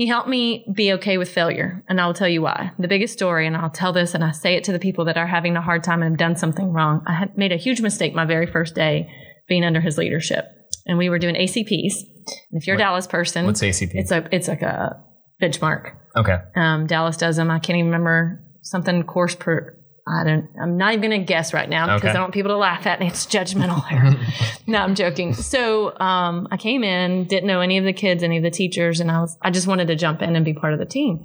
[0.00, 2.72] he helped me be okay with failure, and I'll tell you why.
[2.78, 5.18] The biggest story, and I'll tell this, and I say it to the people that
[5.18, 7.02] are having a hard time and have done something wrong.
[7.06, 9.10] I had made a huge mistake my very first day
[9.46, 10.46] being under his leadership,
[10.86, 11.94] and we were doing ACPs.
[12.50, 13.90] And if you're a Dallas person, What's ACP?
[13.94, 15.02] it's a it's like a
[15.42, 15.92] benchmark.
[16.16, 16.38] okay.
[16.56, 17.50] Um, Dallas does them.
[17.50, 19.76] I can't even remember something course per.
[20.08, 20.48] I don't.
[20.60, 22.08] I'm not even going to guess right now because Okay.
[22.10, 23.06] I don't want people to laugh at me.
[23.06, 24.16] It's judgmental here.
[24.66, 25.34] no, I'm joking.
[25.34, 28.98] So um, I came in, didn't know any of the kids, any of the teachers,
[29.00, 29.36] and I was.
[29.42, 31.24] I just wanted to jump in and be part of the team.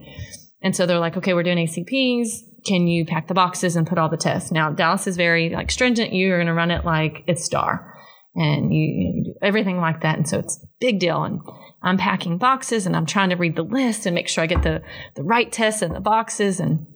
[0.62, 2.28] And so they're like, okay, we're doing ACPs.
[2.66, 4.52] Can you pack the boxes and put all the tests?
[4.52, 6.12] Now Dallas is very like stringent.
[6.14, 7.95] You are going to run it like it's STAAR,
[8.36, 10.18] and you, you do everything like that.
[10.18, 11.24] And so it's a big deal.
[11.24, 11.42] And
[11.82, 14.64] I'm packing boxes and I'm trying to read the list and make sure I get
[14.64, 14.82] the
[15.16, 16.60] the right tests in the boxes.
[16.60, 16.88] And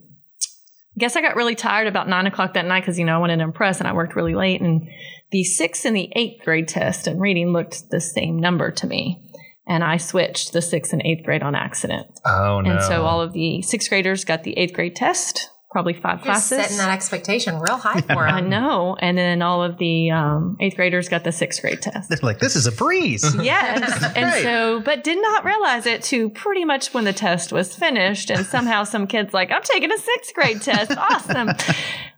[0.44, 3.18] I guess I got really tired about nine o'clock that night because you know I
[3.18, 4.60] wanted to impress and I worked really late.
[4.60, 4.88] And
[5.30, 9.24] the sixth and the eighth grade test and reading looked the same number to me.
[9.66, 12.06] And I switched the sixth and eighth grade on accident.
[12.26, 12.72] Oh no.
[12.72, 16.32] And so all of the sixth graders got the eighth grade test, probably five You're
[16.32, 16.58] classes.
[16.58, 18.96] setting that expectation real high for I know.
[19.00, 22.08] And then all of the um, eighth graders got the sixth grade test.
[22.08, 23.24] They're like, this is a breeze.
[23.40, 24.12] Yes.
[24.16, 28.30] And so, but did not realize it to pretty much when the test was finished.
[28.30, 30.92] And somehow some kids like, I'm taking a sixth grade test.
[30.96, 31.50] Awesome.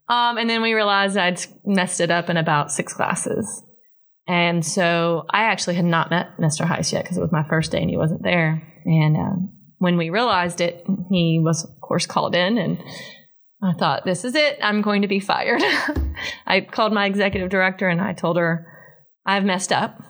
[0.09, 3.63] Um, and then we realized I'd messed it up in about six classes.
[4.29, 6.67] And so I actually had not met Mr.
[6.67, 8.63] Heiss yet because it was my first day and he wasn't there.
[8.85, 12.79] And um, when we realized it, he was, of course, called in and
[13.63, 14.59] I thought, this is it.
[14.63, 15.63] I'm going to be fired.
[16.47, 18.67] I called my executive director and I told her,
[19.25, 20.03] I've messed up,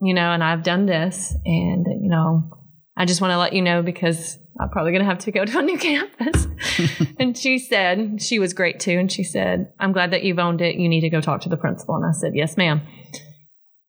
[0.00, 1.34] you know, and I've done this.
[1.44, 2.50] And, you know,
[2.96, 5.44] I just want to let you know because I'm probably going to have to go
[5.44, 6.46] to a new campus.
[7.18, 8.98] and she said, she was great too.
[8.98, 10.76] And she said, I'm glad that you've owned it.
[10.76, 11.96] You need to go talk to the principal.
[11.96, 12.80] And I said, yes, ma'am.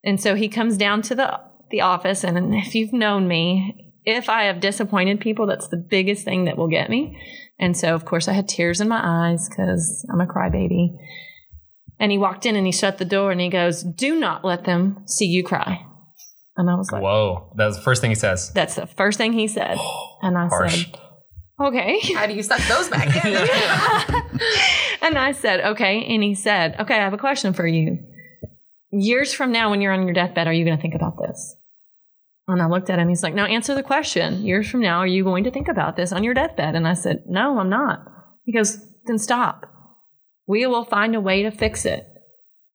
[0.04, 1.40] And so he comes down to the,
[1.72, 2.26] the office.
[2.26, 6.58] And if you've known me, if I have disappointed people, that's the biggest thing that
[6.58, 7.18] will get me.
[7.60, 10.96] And so, of course, I had tears in my eyes because I'm a crybaby.
[12.00, 14.66] And he walked in and he shut the door and he goes, Do not let
[14.66, 15.84] them see you cry.
[16.56, 17.52] And I was like, Whoa.
[17.56, 18.52] That was the first thing he says.
[18.52, 19.78] That's the first thing he said.
[20.22, 20.86] And I Harsh.
[20.86, 21.00] said,
[21.60, 22.00] Okay.
[22.16, 23.34] How do you suck those back in?
[25.02, 26.04] and I said, Okay.
[26.14, 28.00] And he said, Okay, I have a question for you.
[28.92, 31.56] Years from now, when you're on your deathbed, are you going to think about this?
[32.48, 33.10] And I looked at him.
[33.10, 34.46] He's like, Now answer the question.
[34.46, 36.76] Years from now, are you going to think about this on your deathbed?
[36.76, 38.06] And I said, No, I'm not.
[38.46, 39.66] He goes, Then stop.
[40.48, 42.08] We will find a way to fix it.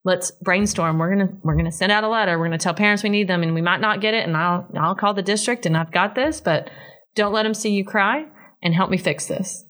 [0.04, 0.98] Let's brainstorm.
[0.98, 2.38] We're gonna we're gonna send out a letter.
[2.38, 4.26] We're gonna tell parents we need them, and we might not get it.
[4.26, 6.40] And I'll I'll call the district, and I've got this.
[6.40, 6.70] But
[7.14, 8.26] don't let them see you cry,
[8.62, 9.64] and help me fix this.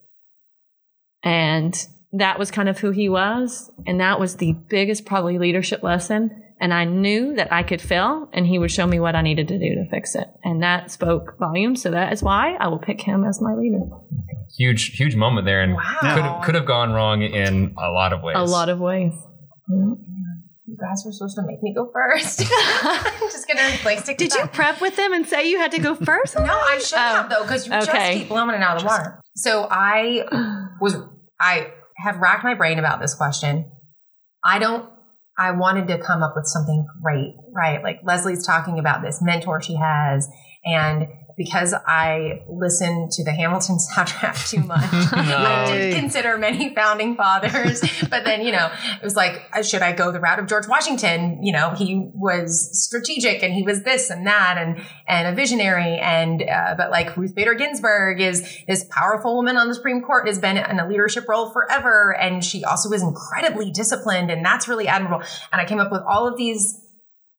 [1.23, 1.77] And
[2.13, 3.71] that was kind of who he was.
[3.87, 6.42] And that was the biggest, probably, leadership lesson.
[6.63, 9.49] And I knew that I could fail and he would show me what I needed
[9.49, 10.29] to do to fix it.
[10.45, 11.83] And that spoke volumes.
[11.83, 13.81] So that is why I will pick him as my leader.
[14.57, 16.39] Huge, huge moment there, and Wow.
[16.41, 18.37] could could have gone wrong in a lot of ways.
[18.39, 19.13] A lot of ways.
[19.69, 19.95] Yeah.
[20.67, 22.43] You guys were supposed to make me go first.
[22.83, 24.17] I'm just gonna replace it.
[24.17, 24.53] Did with you that.
[24.53, 26.37] prep with them and say you had to go first?
[26.39, 28.89] No, I should Oh, have though, because you just keep blowing it out of the
[28.89, 29.21] water.
[29.35, 30.25] So I
[30.81, 30.97] was,
[31.41, 33.71] I have racked my brain about this question.
[34.45, 34.89] I don't.
[35.43, 37.83] I wanted to come up with something great, right?
[37.83, 40.29] Like Lesley's talking about this mentor she has,
[40.65, 47.17] and because I listened to the Hamilton soundtrack too much, I did consider many founding
[47.17, 47.81] fathers.
[48.11, 50.69] but then, you know, it was like, uh, should I go the route of George
[50.69, 51.43] Washington?
[51.43, 55.99] You know, he was strategic and he was this and that and and a visionary.
[55.99, 60.27] And uh, but like Ruth Bader Ginsburg is this powerful woman on the Supreme Court
[60.27, 64.69] has been in a leadership role forever, and she also is incredibly disciplined, and that's
[64.69, 65.27] really admirable.
[65.53, 66.81] And I came up with all of these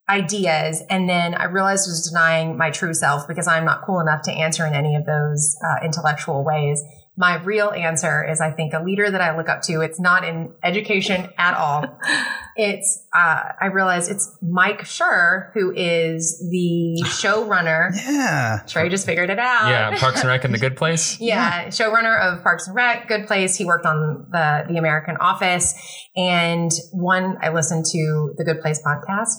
[0.10, 4.00] ideas and then i realized I was denying my true self because i'm not cool
[4.02, 6.84] enough to answer in any of those uh, intellectual ways.
[7.16, 9.82] My real answer is i think a leader that i look up to.
[9.82, 11.86] It's not in education at all.
[12.56, 17.90] It's uh, i realized it's mike Schur, who is the showrunner.
[17.96, 18.60] Yeah.
[18.68, 19.70] trey just figured it out.
[19.70, 21.18] Yeah, Parks and Rec and The Good Place.
[21.20, 23.56] yeah, showrunner of Parks and Rec, Good Place.
[23.56, 25.74] He worked on the the American Office,
[26.16, 29.32] and one I listened to the Good Place podcast,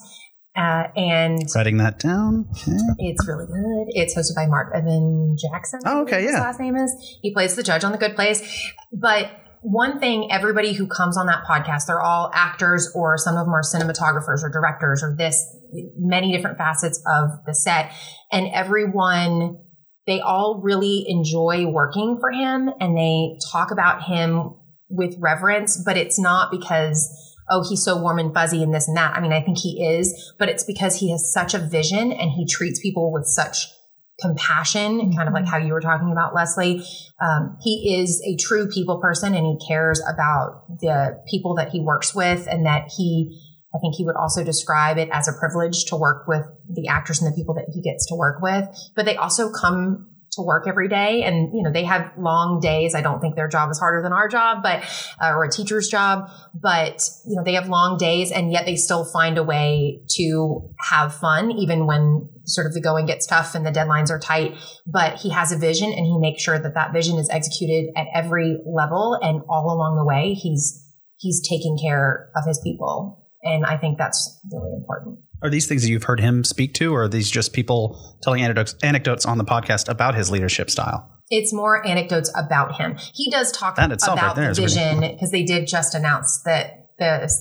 [0.57, 2.47] uh, and Writing that down.
[2.53, 2.77] Okay.
[2.99, 3.87] it's really good.
[3.89, 5.81] It's hosted by Marc Evan Jackson.
[5.85, 7.19] Oh, okay, believe His last name is.
[7.23, 9.31] He plays the judge on the Good Place, but.
[9.67, 13.55] One thing, everybody who comes on that podcast, they're all actors or some of them
[13.55, 15.43] are cinematographers or directors or this,
[15.97, 17.91] many different facets of the set.
[18.31, 19.57] And everyone
[20.07, 24.55] they all really enjoy working for him and they talk about him
[24.91, 27.09] with reverence, but it's not because,
[27.51, 29.15] oh, he's so warm and fuzzy and this and that.
[29.17, 32.31] I mean, I think he is, but it's because he has such a vision and
[32.31, 33.67] he treats people with such
[34.21, 36.85] compassion, kind of like how you were talking about, Lesley.
[37.21, 41.81] Um, he is a true people person and he cares about the people that he
[41.81, 43.41] works with and that he,
[43.75, 47.21] I think he would also describe it as a privilege to work with the actors
[47.21, 48.69] and the people that he gets to work with.
[48.95, 51.23] But they also come to work every day.
[51.23, 52.95] And you know they have long days.
[52.95, 54.83] I don't think their job is harder than our job but
[55.21, 56.31] uh, or a teacher's job.
[56.55, 60.71] But you know they have long days and yet they still find a way to
[60.81, 64.57] have fun even when sort of the going gets tough and the deadlines are tight.
[64.87, 68.07] But he has a vision and he makes sure that that vision is executed at
[68.15, 70.35] every level and all along the way.
[70.35, 70.81] He's
[71.17, 73.21] he's taking care of his people.
[73.47, 76.95] And i think that's really important Are these things that you've heard him speak to,
[76.95, 81.11] or are these just people telling anecdotes, anecdotes on the podcast about his leadership style?
[81.31, 82.97] it's more anecdotes about him.
[83.15, 83.89] He does talk about
[84.37, 87.33] right the vision because they did just announce that the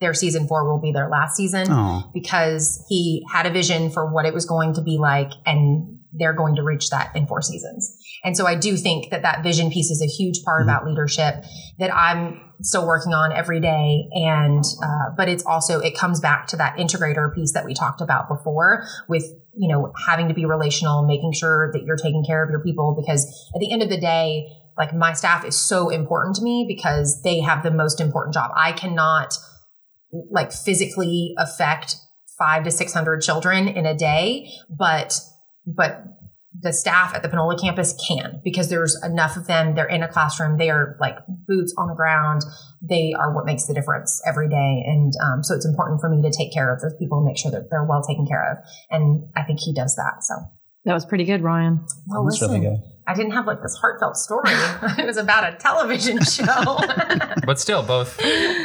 [0.00, 4.12] their season four will be their last season Oh, because he had a vision for
[4.12, 7.42] what it was going to be like, and they're going to reach that in four
[7.42, 7.96] seasons.
[8.24, 10.64] And so I do think that that vision piece is a huge part Mhm.
[10.64, 11.44] about leadership
[11.80, 14.08] that I'm still working on every day.
[14.12, 18.00] And, uh, but it's also, it comes back to that integrator piece that we talked
[18.00, 22.42] about before with, you know, having to be relational, making sure that you're taking care
[22.42, 24.46] of your people because at the end of the day,
[24.78, 28.50] like my staff is so important to me because they have the most important job.
[28.56, 29.34] I cannot
[30.30, 31.96] like physically affect
[32.38, 35.18] five to 600 children in a day, but,
[35.66, 36.04] but
[36.60, 39.74] the staff at the Panola campus can because there's enough of them.
[39.74, 40.58] They're in a classroom.
[40.58, 42.42] They are like boots on the ground.
[42.82, 44.82] They are what makes the difference every day.
[44.86, 47.38] And um, so it's important for me to take care of those people and make
[47.38, 48.58] sure that they're well taken care of.
[48.90, 50.22] And I think he does that.
[50.22, 50.34] So,
[50.84, 51.84] That was pretty good, Ryan.
[52.06, 52.82] well, that's really good.
[53.06, 54.44] I didn't have like this heartfelt story.
[54.98, 56.78] it was about a television show.
[57.44, 58.18] But still, both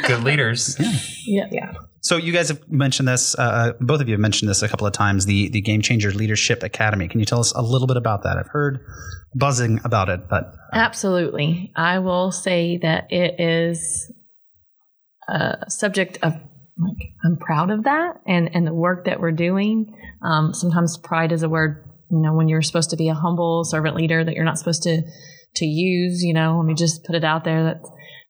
[0.06, 0.76] good leaders.
[1.26, 1.72] Yeah, yeah.
[2.00, 3.34] So you guys have mentioned this.
[3.36, 5.26] Uh, both of you have mentioned this a couple of times.
[5.26, 7.08] The the Game Changer Leadership Academy.
[7.08, 8.36] Can you tell us a little bit about that?
[8.38, 8.80] I've heard
[9.34, 11.72] buzzing about it, but Absolutely.
[11.76, 14.10] I will say that it is
[15.28, 19.94] a subject of like I'm proud of that and and the work that we're doing.
[20.22, 23.64] Um, sometimes pride is a word, you know, when you're supposed to be a humble
[23.64, 25.02] servant leader that you're not supposed to
[25.56, 26.22] to use.
[26.22, 27.64] You know, let me just put it out there.
[27.64, 27.80] That,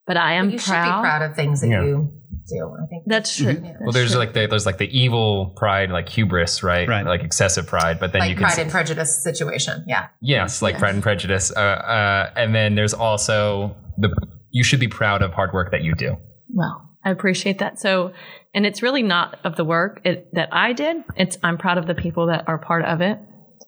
[0.07, 0.85] but I am But you proud.
[0.85, 1.83] should be proud of things that Yeah.
[1.83, 2.11] you
[2.49, 2.75] do.
[2.81, 3.61] I think That's true.
[3.63, 3.77] Yeah.
[3.81, 6.87] Well, there's like the, there's like the evil pride, like hubris, right?
[6.87, 7.05] Right.
[7.05, 7.99] Like excessive pride.
[7.99, 9.85] But then like you can Pride and Prejudice situation.
[9.87, 10.07] Yeah.
[10.21, 10.79] Yes, like Yeah.
[10.79, 11.51] Pride and Prejudice.
[11.55, 14.09] Uh, uh, and then there's also the
[14.51, 16.17] you should be proud of hard work that you do.
[16.49, 17.79] Well, I appreciate that.
[17.79, 18.13] So,
[18.53, 20.97] and it's really not of the work it, that I did.
[21.15, 23.19] It's I'm proud of the people that are part of it.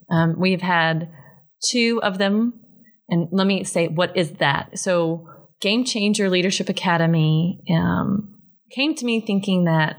[0.09, 1.09] Um, we've had
[1.69, 2.53] two of them,
[3.07, 4.77] and let me say what is that.
[4.77, 5.27] So,
[5.61, 8.30] Game Changer Leadership Academy um,
[8.71, 9.97] came to me thinking that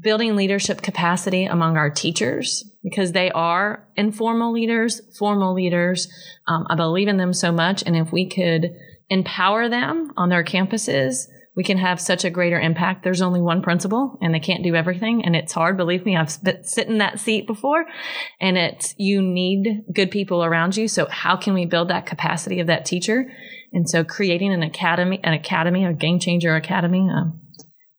[0.00, 6.08] building leadership capacity among our teachers because they are informal leaders, formal leaders.
[6.46, 7.82] Um, I believe in them so much.
[7.84, 8.70] And if we could
[9.08, 11.26] empower them on their campuses,
[11.56, 13.02] we can have such a greater impact.
[13.02, 15.24] There's only one principal and they can't do everything.
[15.24, 15.76] And it's hard.
[15.76, 17.84] Believe me, I've sit in that seat before
[18.40, 20.86] and it's, you need good people around you.
[20.86, 23.32] So how can we build that capacity of that teacher?
[23.72, 27.40] And so creating an academy, an academy, a game changer academy, um,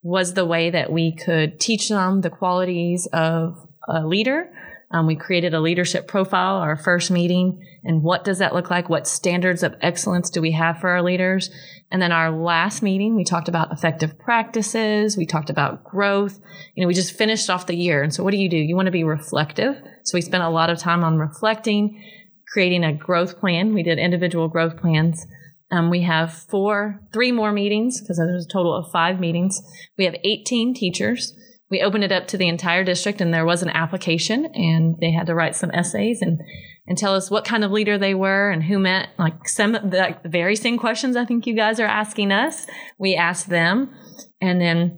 [0.02, 4.50] was the way that we could teach them the qualities of a leader.
[4.92, 8.90] Um, we created a leadership profile, our first meeting, and what does that look like?
[8.90, 11.52] What standards of excellence do we have for our leaders?
[11.92, 15.16] And then our last meeting, we talked about effective practices.
[15.16, 16.40] We talked about growth.
[16.76, 18.02] You know, we just finished off the year.
[18.02, 18.58] And so what do you do?
[18.58, 19.76] You want to be reflective.
[20.04, 22.04] So we spent a lot of time on reflecting,
[22.52, 23.74] creating a growth plan.
[23.74, 25.26] We did individual growth plans.
[25.72, 29.62] Um, we have four, three more meetings because there's a total of five meetings.
[29.98, 31.34] We have 18 teachers.
[31.70, 35.12] We opened it up to the entire district and there was an application and they
[35.12, 36.40] had to write some essays and,
[36.88, 40.24] and tell us what kind of leader they were and who met like some like
[40.24, 42.66] the very same questions I think you guys are asking us.
[42.98, 43.94] We asked them
[44.42, 44.98] and then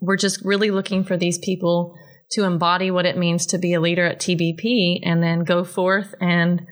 [0.00, 1.94] we're just really looking for these people
[2.32, 6.16] to embody what it means to be a leader at TBP and then go forth
[6.20, 6.66] and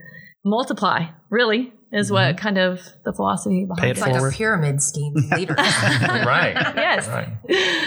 [0.44, 2.14] multiply really is mm-hmm.
[2.14, 3.90] what kind of the philosophy behind it.
[3.92, 4.32] It's like forward.
[4.32, 5.54] a pyramid scheme leader.
[5.54, 6.54] right.
[6.74, 7.06] Yes.
[7.06, 7.28] Right.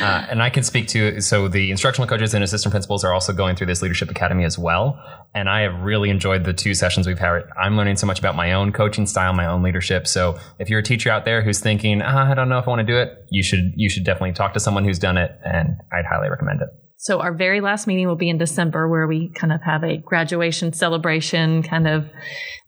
[0.01, 3.34] Uh, and I can speak to so the instructional coaches and assistant principals are also
[3.34, 5.01] going through this leadership academy as well.
[5.34, 7.43] And I have really enjoyed the two sessions we've had.
[7.60, 10.08] I'm learning so much about my own coaching style, my own leadership.
[10.08, 12.70] So if you're a teacher out there who's thinking, ah, I don't know if I
[12.70, 15.32] want to do it, you should you should definitely talk to someone who's done it,
[15.43, 16.70] and I'd highly recommend it.
[16.98, 19.98] So our very last meeting will be in December where we kind of have a
[19.98, 22.06] graduation celebration kind of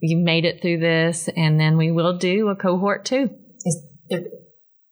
[0.01, 3.29] we made it through this and then we will do a cohort two.
[3.65, 4.21] Is there,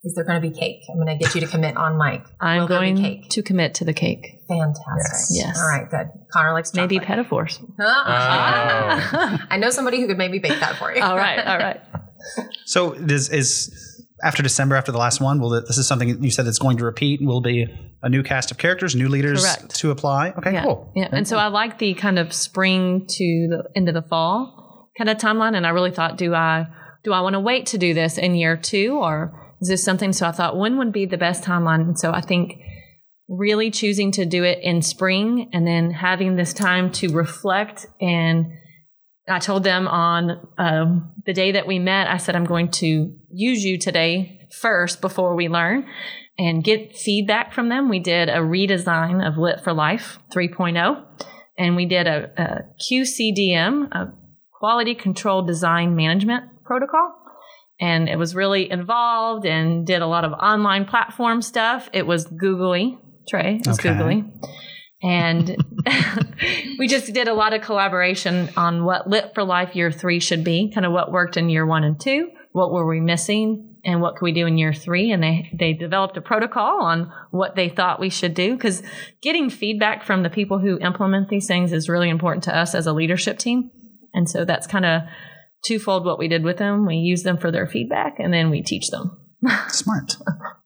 [0.04, 0.82] is there going to be cake?
[0.90, 2.22] I'm going to get you to commit on mic.
[2.40, 4.26] I'm will going to commit to the cake.
[4.48, 4.86] Fantastic.
[5.12, 5.32] Yes.
[5.32, 5.60] yes.
[5.60, 6.10] All right, good.
[6.32, 6.92] Connor likes chocolate.
[6.92, 7.60] Maybe Pettifor's.
[7.62, 7.74] Oh.
[7.80, 9.10] Ah.
[9.14, 9.48] Ah.
[9.50, 11.02] I know somebody who could maybe bake that for you.
[11.02, 11.82] all right, all right.
[12.66, 16.46] So is is after December, after the last one, will this is something you said
[16.46, 17.22] that's going to repeat?
[17.22, 17.68] Will be
[18.02, 19.76] a new cast of characters, new leaders Correct.
[19.76, 20.30] to apply?
[20.38, 20.64] Okay, yeah.
[20.64, 20.92] cool.
[20.96, 24.92] Yeah, and so I like the kind of spring to the end of the fall
[24.98, 26.68] kind of timeline, and I really thought, do I
[27.04, 30.14] do I want to wait to do this in year two, or is this something?
[30.14, 31.82] So I thought, when would be the best timeline?
[31.82, 32.54] And so I think
[33.28, 38.46] really choosing to do it in spring and then having this time to reflect and
[39.28, 43.16] I told them on um, the day that we met, I said, I'm going to
[43.36, 45.86] use you today first before we learn
[46.38, 47.90] and get feedback from them.
[47.90, 51.04] We did a redesign of Lit for Life 3.0,
[51.58, 54.14] and we did a, a QCDM, a
[54.58, 57.14] quality control design management protocol.
[57.80, 61.90] And it was really involved and did a lot of online platform stuff.
[61.92, 63.94] It was googly, Trey, it was okay.
[63.94, 64.24] googly
[65.04, 65.56] and
[66.80, 70.44] we just did a lot of collaboration on what lit for life year three should
[70.44, 74.00] be kind of what worked in year one and two what were we missing and
[74.00, 77.54] what could we do in year three and they they developed a protocol on what
[77.58, 78.82] they thought we should do because
[79.22, 82.88] getting feedback from the people who implement these things is really important to us as
[82.88, 83.70] a leadership team
[84.14, 85.02] and so that's kind of
[85.66, 88.64] twofold what we did with them we use them for their feedback and then we
[88.64, 89.12] teach them
[89.68, 90.16] Smart.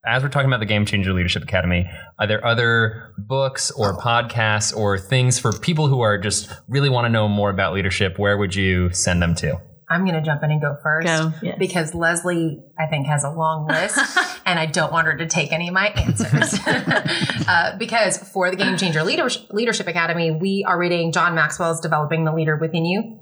[0.06, 4.74] As we're talking about the Game Changer Leadership Academy, are there other books or podcasts
[4.74, 8.18] or things for people who are just really want to know more about leadership?
[8.18, 9.60] Where would you send them to?
[9.90, 11.58] I'm going to jump in and go first go, yes.
[11.58, 13.98] because Lesley, I think, has a long list
[14.46, 16.60] and I don't want her to take any of my answers.
[16.68, 22.34] uh, because for the Game Changer Leadership Academy, we are reading John Maxwell's Developing the
[22.34, 23.20] Leader Within You.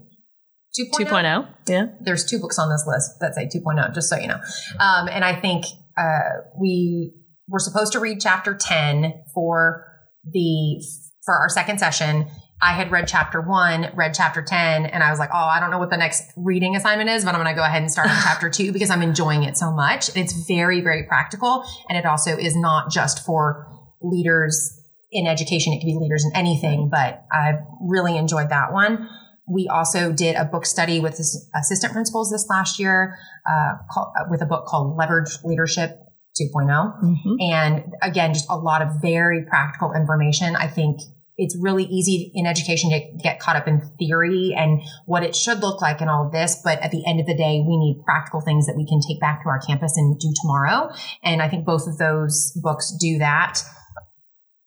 [0.77, 1.07] 2.0.
[1.07, 1.47] 2.0.
[1.67, 1.85] Yeah.
[2.01, 4.39] There's two books on this list that say 2.0, just so you know.
[4.79, 5.65] Um, and I think
[5.97, 7.13] uh, we
[7.47, 9.85] were supposed to read chapter 10 for
[10.31, 10.83] the
[11.25, 12.27] for our second session.
[12.61, 15.69] I had read chapter one, read chapter 10, and I was like, oh, I don't
[15.69, 18.09] know what the next reading assignment is, but I'm going to go ahead and start
[18.09, 20.15] on chapter two because I'm enjoying it so much.
[20.15, 21.63] It's very, very practical.
[21.87, 23.67] And it also is not just for
[24.01, 24.81] leaders
[25.11, 25.73] in education.
[25.73, 29.07] It can be leaders in anything, but I've really enjoyed that one.
[29.47, 31.19] We also did a book study with
[31.55, 33.17] assistant principals this last year
[33.49, 35.99] uh, called, uh, with a book called Leverage Leadership
[36.41, 36.67] 2.0.
[36.67, 37.35] Mm-hmm.
[37.39, 40.55] And again, just a lot of very practical information.
[40.55, 40.99] I think
[41.37, 45.59] it's really easy in education to get caught up in theory and what it should
[45.59, 46.59] look like and all of this.
[46.63, 49.19] But at the end of the day, we need practical things that we can take
[49.19, 50.89] back to our campus and do tomorrow.
[51.23, 53.61] And I think both of those books do that.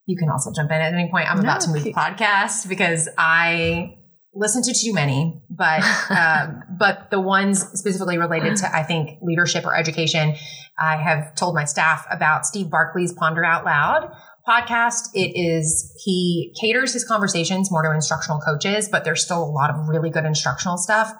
[0.06, 1.30] You can also jump in at any point.
[1.30, 3.96] I'm no, about to move the podcast because I
[4.32, 9.64] listen to too many, but um, but the ones specifically related to I think leadership
[9.64, 10.36] or education,
[10.78, 14.12] I have told my staff about Steve Barkley's Ponder Out Loud
[14.50, 15.10] podcast.
[15.14, 19.70] It is he caters his conversations more to instructional coaches, but there's still a lot
[19.70, 21.12] of really good instructional stuff.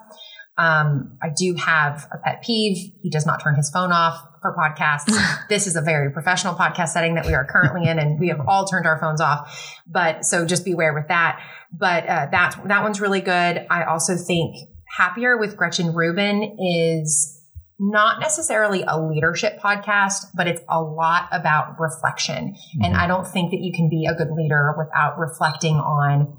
[0.57, 2.91] Um, I do have a pet peeve.
[3.01, 5.15] He does not turn his phone off for podcasts.
[5.49, 8.41] this is a very professional podcast setting that we are currently in, and we have
[8.47, 9.79] all turned our phones off.
[9.87, 11.41] But so just beware with that.
[11.71, 13.65] But uh, that that one's really good.
[13.69, 14.55] I also think
[14.97, 17.40] Happier with Gretchen Rubin is
[17.83, 22.53] not necessarily a leadership podcast, but it's a lot about reflection.
[22.53, 22.83] Mm-hmm.
[22.83, 26.37] And I don't think that you can be a good leader without reflecting on,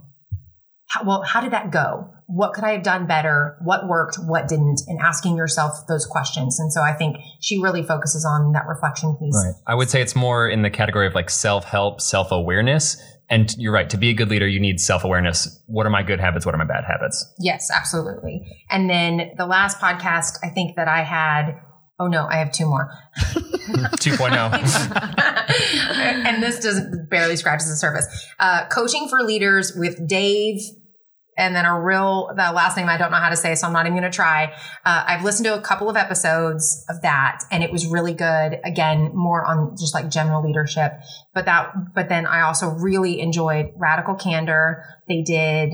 [0.88, 2.11] how, well, how did that go?
[2.28, 3.59] What could I have done better?
[3.64, 4.16] What worked?
[4.24, 4.82] What didn't?
[4.86, 6.61] And asking yourself those questions.
[6.61, 9.34] And so I think she really focuses on that reflection piece.
[9.45, 9.55] Right.
[9.66, 13.55] I would say it's more in the category of like self help, self awareness and
[13.59, 13.89] you're right.
[13.91, 15.61] To be a good leader, you need self awareness.
[15.66, 16.45] What are my good habits?
[16.45, 17.25] What are my bad habits?
[17.39, 18.43] Yes, absolutely.
[18.70, 21.61] And then the last podcast, I think that I had.
[21.99, 22.91] Oh no, I have two more.
[23.16, 25.93] 2.0.
[26.27, 28.07] and this doesn't barely scratches the surface.
[28.41, 30.62] Uh, coaching for leaders with Dave
[31.37, 33.72] and then a real the last name I don't know how to say, so I'm
[33.72, 34.53] not even going to try.
[34.85, 38.61] Uh, I've listened to a couple of episodes of that, and it was really good.
[38.64, 40.93] Again, more on just like general leadership,
[41.35, 41.72] but that.
[41.95, 44.85] But then I also really enjoyed Radical Candor.
[45.09, 45.70] They did.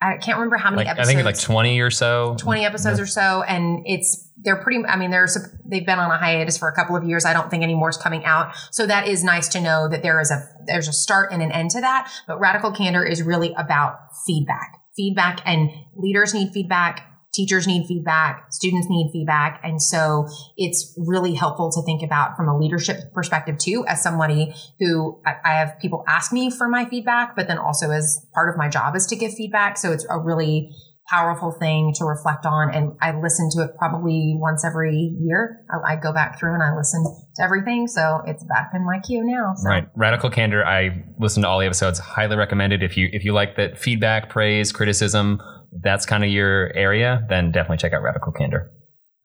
[0.00, 1.08] I can't remember how many like, episodes.
[1.08, 2.36] I think like 20 or so.
[2.38, 3.02] 20 episodes yeah.
[3.02, 4.82] or so, and it's they're pretty.
[4.86, 5.36] I mean, there's
[5.66, 7.26] they've been on a hiatus for a couple of years.
[7.26, 10.02] I don't think any more is coming out, so that is nice to know that
[10.02, 12.10] there is a there's a start and an end to that.
[12.26, 18.46] But Radical Candor is really about feedback feedback and leaders need feedback teachers need feedback
[18.50, 19.60] students need feedback.
[19.62, 20.26] And so
[20.56, 25.52] it's really helpful to think about from a leadership perspective too as somebody who I,
[25.52, 28.96] have people ask me for my feedback but then also as part of my job
[28.96, 29.76] is to give feedback.
[29.76, 30.74] So it's a really
[31.08, 32.74] powerful thing to reflect on.
[32.74, 35.64] And I listen to it probably once every year.
[35.70, 37.86] I, I, go back through and I listen to everything.
[37.86, 39.54] So it's back in my queue now.
[39.56, 39.68] So.
[39.68, 39.88] Right.
[39.94, 40.64] Radical Candor.
[40.64, 41.98] I listen to all the episodes.
[41.98, 42.82] Highly recommended.
[42.82, 45.40] If you, if you like that feedback, praise, criticism,
[45.82, 48.72] that's kind of your area, then definitely check out Radical Candor.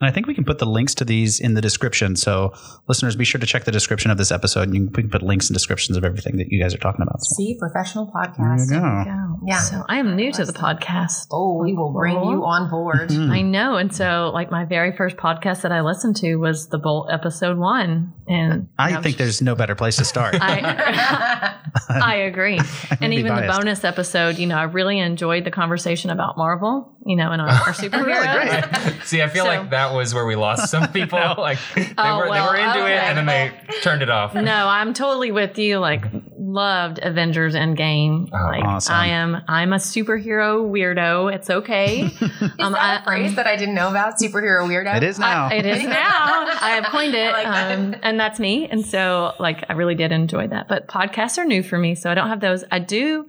[0.02, 2.16] And I think we can put the links to these in the description.
[2.16, 2.54] So
[2.88, 4.64] listeners, be sure to check the description of this episode.
[4.64, 6.80] And you can, we can put links and descriptions of everything that you guys are
[6.80, 7.24] talking about.
[7.24, 7.36] So.
[7.36, 8.68] See, professional podcast.
[8.68, 9.39] There you go.
[9.45, 9.60] Yeah.
[9.60, 11.28] So I am new to the podcast.
[11.32, 13.10] Oh, we will bring you on board.
[13.10, 13.32] Mm-hmm.
[13.32, 13.78] I know.
[13.78, 17.58] And so like my very first podcast that I listened to was the Bolt episode
[17.58, 18.14] one.
[18.28, 20.36] And I think there's no better place to start.
[20.39, 22.60] I, I agree.
[23.02, 27.16] and even the bonus episode, you know, I really enjoyed the conversation about Marvel, you
[27.16, 28.86] know, and our, our superheroes.
[28.86, 31.19] really See, I feel so, like that was where we lost some people.
[31.37, 32.95] like they, oh, were, well, they were into okay.
[32.95, 34.33] it and then they turned it off.
[34.33, 35.79] No, I'm totally with you.
[35.79, 36.05] Like
[36.37, 38.29] loved Avengers Endgame.
[38.33, 38.95] Oh, like awesome.
[38.95, 41.33] I am I'm a superhero weirdo.
[41.33, 42.01] It's okay.
[42.21, 44.15] is um, that I, a phrase that I didn't know about?
[44.15, 44.95] Superhero weirdo?
[44.97, 45.47] It is now.
[45.47, 45.95] I, it is now.
[45.99, 47.31] I have coined it.
[47.31, 48.67] Like um, and that's me.
[48.67, 50.67] And so like I really did enjoy that.
[50.67, 52.63] But podcasts are new for me, so I don't have those.
[52.71, 53.25] I do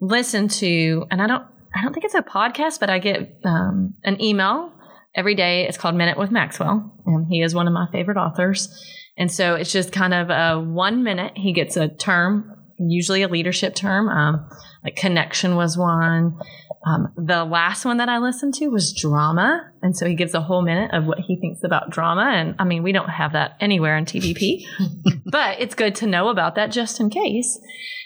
[0.00, 1.44] listen to and I don't
[1.74, 4.72] I don't think it's a podcast, but I get um, an email
[5.14, 5.66] every day.
[5.66, 8.68] It's called Minute with Maxwell, and he is one of my favorite authors.
[9.16, 11.32] And so it's just kind of a one minute.
[11.36, 14.08] He gets a term, usually a leadership term.
[14.08, 14.48] Um,
[14.82, 16.38] like connection was one.
[16.86, 19.70] Um, the last one that I listened to was drama.
[19.82, 22.30] And so he gives a whole minute of what he thinks about drama.
[22.34, 24.64] And I mean, we don't have that anywhere in TBP,
[25.26, 27.58] but it's good to know about that just in case.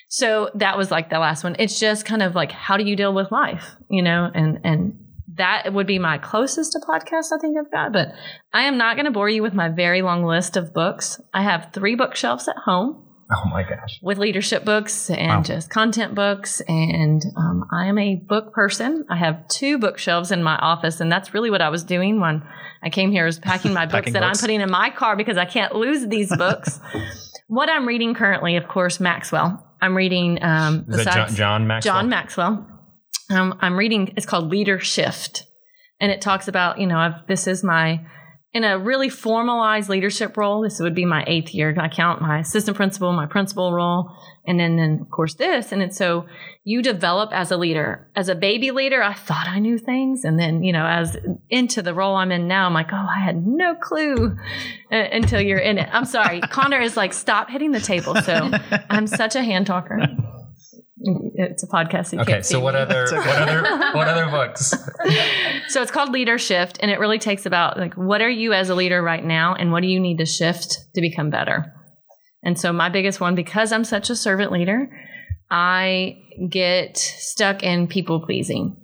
[0.08, 1.56] So that was like the last one.
[1.58, 3.76] It's just kind of like, how do you deal with life?
[3.90, 4.98] You know, and, and
[5.38, 7.92] that would be my closest to podcast I think I've got.
[7.92, 8.08] But
[8.52, 11.20] I am not going to bore you with my very long list of books.
[11.32, 13.04] I have three bookshelves at home.
[13.30, 14.00] Oh my gosh.
[14.02, 15.42] With leadership books and wow.
[15.42, 16.60] just content books.
[16.66, 19.04] And um, I am a book person.
[19.10, 21.00] I have two bookshelves in my office.
[21.00, 22.42] And that's really what I was doing when
[22.82, 24.38] I came here is packing my packing books that books.
[24.38, 26.80] I'm putting in my car because I can't lose these books.
[27.48, 29.64] what I'm reading currently, of course, Maxwell.
[29.80, 31.94] I'm reading um, John, John Maxwell.
[31.94, 32.77] John Maxwell
[33.30, 35.42] um, I'm reading, it's called Leadershift.
[36.00, 38.00] And it talks about, you know, I've, this is my,
[38.54, 41.76] in a really formalized leadership role, this would be my eighth year.
[41.78, 44.10] I count my assistant principal, my principal role,
[44.46, 45.70] and then, then of course this.
[45.70, 46.26] And it's so
[46.64, 48.10] you develop as a leader.
[48.16, 50.24] As a baby leader, I thought I knew things.
[50.24, 51.16] And then, you know, as
[51.50, 54.36] into the role I'm in now, I'm like, oh, I had no clue
[54.90, 55.88] uh, until you're in it.
[55.92, 56.40] I'm sorry.
[56.40, 58.14] Connor is like, stop hitting the table.
[58.22, 58.50] So
[58.88, 60.00] I'm such a hand talker.
[61.34, 62.08] It's a podcast.
[62.08, 63.16] So okay, so what other okay.
[63.16, 63.62] what other
[63.94, 64.70] what other books?
[65.68, 68.74] so it's called Leadershift, and it really takes about like what are you as a
[68.74, 71.72] leader right now, and what do you need to shift to become better.
[72.42, 74.88] And so my biggest one, because I'm such a servant leader,
[75.50, 78.76] I get stuck in people pleasing.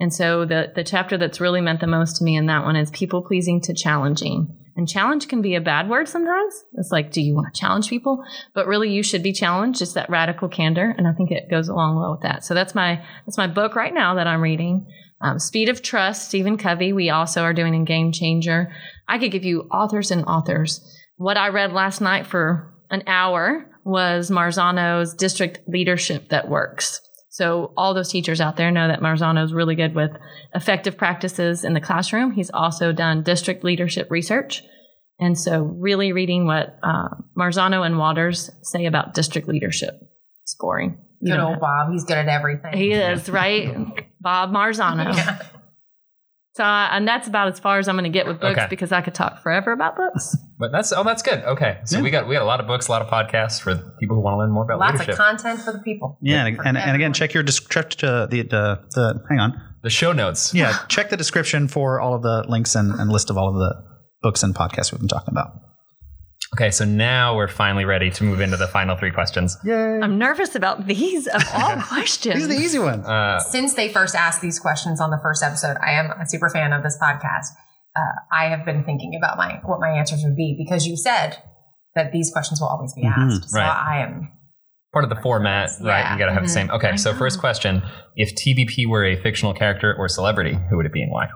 [0.00, 2.76] And so the the chapter that's really meant the most to me in that one
[2.76, 4.48] is people pleasing to challenging.
[4.76, 6.64] And challenge can be a bad word sometimes.
[6.74, 8.22] It's like, do you want to challenge people?
[8.54, 9.80] But really, you should be challenged.
[9.80, 12.44] It's that radical candor, and I think it goes along well with that.
[12.44, 14.86] So that's my that's my book right now that I'm reading.
[15.22, 16.92] Um, Speed of Trust, Stephen Covey.
[16.92, 18.70] We also are doing a Game Changer.
[19.08, 20.80] I could give you authors and authors.
[21.16, 27.00] What I read last night for an hour was Marzano's District Leadership That Works.
[27.36, 30.10] So all those teachers out there know that Marzano is really good with
[30.54, 32.30] effective practices in the classroom.
[32.30, 34.62] He's also done district leadership research.
[35.20, 37.08] And so really reading what uh,
[37.38, 40.00] Marzano and Waters say about district leadership.
[40.44, 40.96] It's boring.
[41.20, 41.92] You Good don't old Bob.
[41.92, 42.72] He's good at everything.
[42.72, 43.76] He is, right?
[44.22, 45.14] Bob Marzano.
[45.14, 45.38] Yeah.
[46.54, 48.66] So, uh, and that's about as far as I'm going to get with books Okay.
[48.70, 50.34] because I could talk forever about books.
[50.58, 51.40] But that's oh, that's good.
[51.44, 52.02] Okay, so Yeah.
[52.02, 54.22] we got we got a lot of books, a lot of podcasts for people who
[54.22, 55.12] want to learn more about Lots leadership.
[55.12, 56.18] of content for the people.
[56.22, 58.08] Yeah, and, and, and again, check your description.
[58.08, 59.60] Uh, the, the the hang on.
[59.82, 60.54] the show notes.
[60.54, 63.54] Yeah, check the description for all of the links and, and list of all of
[63.56, 63.74] the
[64.22, 65.50] books and podcasts we've been talking about.
[66.54, 69.58] Okay, so now we're finally ready to move into the final three questions.
[69.64, 69.98] Yay!
[70.00, 72.36] I'm nervous about these of all questions.
[72.36, 73.04] These are the easy ones.
[73.04, 76.48] Uh, Since they first asked these questions on the first episode, I am a super
[76.48, 77.48] fan of this podcast.
[77.96, 78.00] Uh,
[78.36, 81.36] I have been thinking about my what my answers would be because you said
[81.94, 83.50] that these questions will always be Mhm, asked.
[83.50, 83.66] So right.
[83.70, 84.30] I am
[84.92, 86.00] part of the format, right?
[86.00, 86.12] Yeah.
[86.12, 86.52] You got to have the Mhm.
[86.52, 86.70] same.
[86.70, 87.18] Okay, I so know.
[87.18, 87.82] first question:
[88.16, 91.28] If TBP were a fictional character or celebrity, who would it be and why?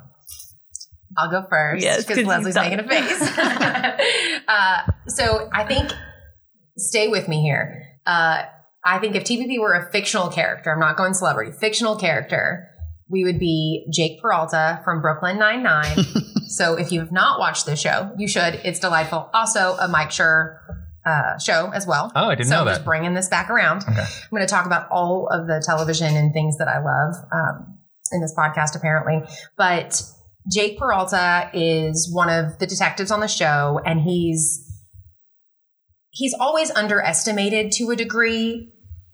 [1.17, 3.39] I'll go first Yes, 'cause because you've Lesley's done making a face.
[4.49, 5.91] uh, so I think,
[6.77, 7.83] stay with me here.
[8.07, 8.43] Uh,
[8.85, 12.69] I think if TBP were a fictional character, I'm not going celebrity, fictional character,
[13.11, 16.05] we would be Jake Peralta from Brooklyn Nine Nine.
[16.49, 18.61] so if you have not watched this show, you should.
[18.65, 19.29] It's delightful.
[19.35, 20.59] Also, a Mike Schur
[21.05, 22.13] uh, show as well.
[22.15, 22.73] Oh, I didn't so know that.
[22.73, 23.83] just bringing this back around.
[23.83, 24.01] Okay.
[24.01, 27.79] I'm going to talk about all of the television and things that I love um,
[28.13, 29.29] in this podcast, apparently.
[29.57, 30.03] But
[30.51, 34.67] Jake Peralta is one of the detectives on the show, and he's
[36.11, 38.73] he's always underestimated to a degree.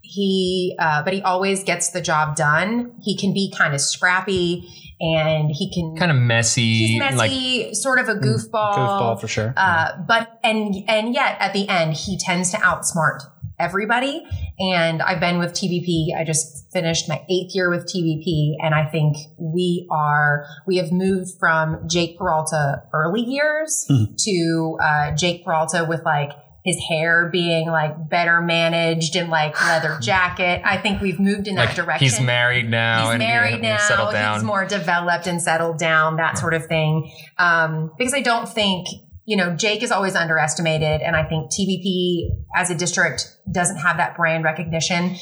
[0.09, 2.93] He, uh, but he always gets the job done.
[3.03, 4.69] He can be kind of scrappy,
[5.01, 8.75] and he can Kind of messy, he's like messy, sort of a goofball.
[8.75, 9.53] Goofball for sure.
[9.57, 13.21] Uh, but and and yet at the end he tends to outsmart
[13.59, 14.25] everybody.
[14.59, 16.15] And I've been with TBP.
[16.19, 20.93] I just finished my eighth year with TBP, and I think we are we have
[20.93, 24.17] moved from Jake Peralta early years Mhm.
[24.25, 26.31] to uh, Jake Peralta with like
[26.67, 30.61] his hair being like better managed and like leather jacket.
[30.65, 32.05] I think we've moved in like that direction.
[32.05, 33.89] he's married now He's and married yeah, now.
[33.89, 34.35] settled down.
[34.35, 37.13] He's more developed and settled down, that sort of thing.
[37.39, 38.89] Um, because I don't think,
[39.25, 41.03] you know, Jake is always underestimated.
[41.03, 45.15] And I think TBP as a district doesn't have that brand recognition.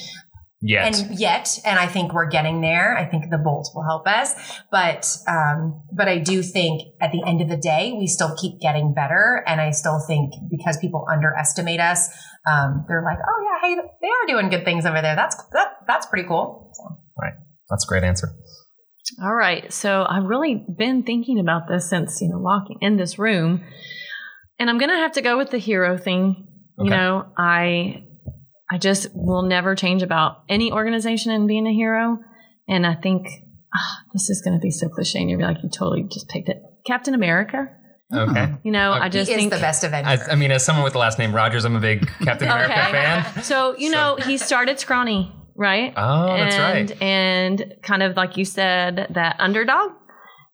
[0.67, 0.99] Yet.
[0.99, 2.97] And yet, and I think we're getting there.
[2.97, 4.35] I think the Bolt will help us.
[4.73, 8.61] But, um, but I do think at the end of the day, we still keep
[8.61, 9.45] getting better.
[9.47, 12.09] And I still think because people underestimate us,
[12.51, 15.15] um, they're like, oh yeah, hey, they are doing good things over there.
[15.15, 16.73] That's, that, that's pretty cool.
[16.73, 16.97] So.
[17.71, 18.29] That's a great answer.
[19.23, 19.73] All right.
[19.73, 23.63] So I've really been thinking about this since, you know, walking in this room.
[24.59, 26.49] And I'm going to have to go with the hero thing.
[26.79, 28.05] You know, I
[28.71, 32.19] I just will never change about any organization and being a hero.
[32.69, 33.27] And I think
[33.77, 36.29] ah, this is going to be so cliche and you'll be like, you totally just
[36.29, 36.63] picked it.
[36.87, 37.69] Captain America.
[38.15, 38.53] Okay.
[38.63, 39.01] You know, Okay.
[39.05, 40.09] I just he is think the best Avenger.
[40.09, 42.73] I, I mean, as someone with the last name Rogers, I'm a big Captain America
[42.73, 42.93] Okay.
[42.93, 43.43] fan.
[43.43, 45.93] So, you So- know, he started scrawny, right?
[45.97, 47.03] Oh, that's right.
[47.03, 49.93] And kind of like you said, that underdog.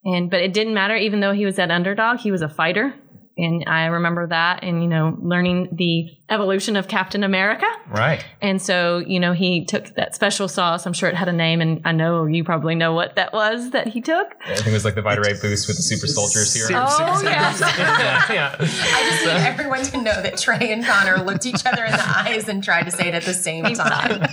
[0.04, 2.94] And but it didn't matter, even though he was that underdog, he was a fighter.
[3.36, 7.66] And I remember that and, you know, learning the evolution of Captain America.
[7.88, 8.24] Right.
[8.40, 10.86] And so, you know, he took that special sauce.
[10.86, 13.70] I'm sure it had a name, and I know you probably know what that was
[13.70, 14.28] that he took.
[14.46, 16.82] I think it was like the Vitarate boost with the super soldier serum.
[16.86, 17.58] Oh, Super- yeah.
[17.58, 18.56] yeah, yeah.
[18.58, 22.04] I just need everyone to know that Trey and Connor looked each other in the
[22.08, 24.26] eyes and tried to say it at the same Same time.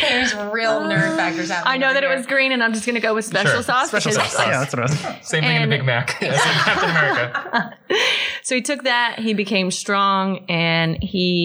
[0.00, 0.88] There's real oh.
[0.88, 1.74] nerd factors happening.
[1.74, 3.52] I know over that it was green, and I'm just going to go with special
[3.52, 3.62] Sure.
[3.62, 3.88] sauce.
[3.88, 4.46] Special because- sauce.
[4.46, 5.28] Yeah, that's what I was.
[5.28, 7.76] Same thing in the Big Mac as in Captain America.
[8.42, 11.41] so he took that, he became strong, and he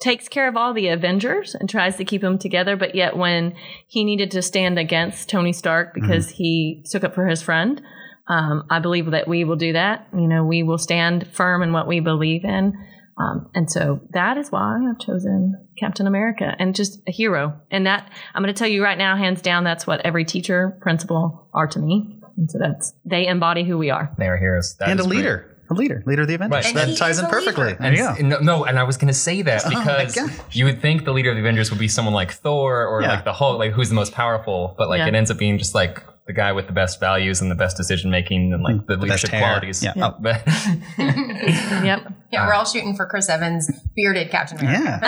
[0.00, 2.76] takes care of all the Avengers and tries to keep them together.
[2.76, 3.54] But yet, when
[3.86, 7.82] he needed to stand against Tony Stark because he took up for his friend,
[8.28, 10.06] um, I believe that we will do that.
[10.12, 12.74] You know, we will stand firm in what we believe in.
[13.18, 17.60] Um, and so that is why I've chosen Captain America and just a hero.
[17.70, 20.78] And that I'm going to tell you right now, hands down, that's what every teacher,
[20.80, 22.20] principal are to me.
[22.36, 24.14] And so that's they embody who we are.
[24.18, 24.76] They are heroes.
[24.78, 25.38] That and a leader.
[25.38, 25.57] great.
[25.74, 25.94] Leader.
[25.96, 26.02] A leader.
[26.06, 26.64] Leader of the Avengers.
[26.66, 26.74] Right.
[26.74, 27.64] That ties in perfectly.
[27.66, 27.78] leader.
[27.80, 28.14] There you go.
[28.18, 30.32] And- No, no, and I was going to say that Oh because gosh.
[30.52, 33.08] you would think the leader of the Avengers would be someone like Thor or Yeah.
[33.14, 35.06] like the Hulk, like who's the most powerful, but like Yeah.
[35.08, 37.76] it ends up being just like the guy with the best values and the best
[37.76, 39.82] decision making and like the, mm, The leadership qualities.
[39.82, 39.94] Yeah.
[39.96, 40.14] Oh,
[40.98, 42.12] Yep.
[42.30, 44.82] Yeah, we're all shooting for Chris Evans, bearded Captain America.
[44.84, 44.98] Yeah.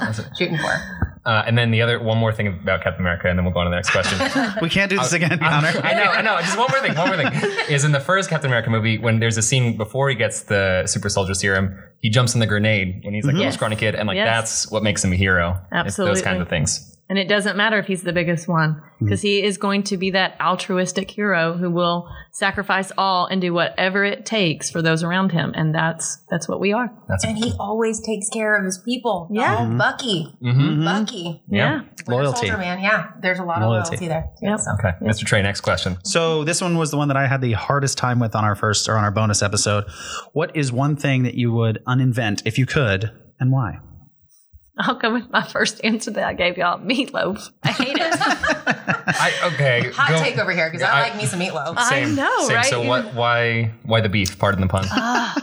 [0.00, 0.99] That's what we're all shooting for.
[1.30, 3.60] Uh, and then the other one more thing about Captain America, and then we'll go
[3.60, 4.18] on to the next question.
[4.62, 5.86] We can't do this again, I'm- Connor.
[5.86, 6.38] I know, I know.
[6.40, 6.94] Just one more thing.
[6.96, 7.30] One more thing
[7.74, 10.82] is in the first Captain America movie when there's a scene before he gets the
[10.86, 11.64] super soldier serum,
[12.00, 13.54] he jumps in the grenade when he's like a little Yes.
[13.54, 14.26] scrawny kid, and like Yes.
[14.26, 15.58] that's what makes him a hero.
[15.72, 16.96] It's those kinds of things.
[17.10, 19.04] And it doesn't matter if he's the biggest one hmm.
[19.04, 23.52] because he is going to be that altruistic hero who will sacrifice all and do
[23.52, 25.52] whatever it takes for those around him.
[25.56, 26.88] And that's that's what we are.
[27.08, 29.28] That's And he always takes care of his people.
[29.32, 29.56] Yeah.
[29.58, 29.76] Oh, mm-hmm.
[29.76, 30.38] Bucky.
[30.40, 30.84] Mhm.
[30.84, 31.42] Bucky.
[31.48, 31.80] Yeah.
[31.80, 32.46] Winter Loyalty.
[32.46, 32.80] Soldier, man.
[32.80, 33.96] Yeah, there's a lot Loyalty.
[33.96, 34.30] of loyalty there.
[34.40, 34.60] Yep.
[34.60, 34.70] So.
[34.74, 35.24] Okay, Mr.
[35.24, 35.42] Trey.
[35.42, 35.98] Next question.
[36.04, 38.54] So this one was the one that I had the hardest time with on our
[38.54, 39.84] first or on our bonus episode.
[40.32, 43.80] What is one thing that you would uninvent if you could, and why?
[44.82, 47.50] I'll go with my first answer that I gave y'all meatloaf.
[47.62, 48.00] I hate it.
[49.12, 49.90] I okay.
[49.92, 51.74] Hot go- take over here because Yeah, I, I- like me some meatloaf.
[51.76, 52.56] I Same, know, same.
[52.56, 52.64] right?
[52.66, 53.12] So what?
[53.14, 53.72] Why?
[53.84, 54.38] Why the beef?
[54.38, 54.86] Pardon the pun.
[54.90, 55.34] Ah,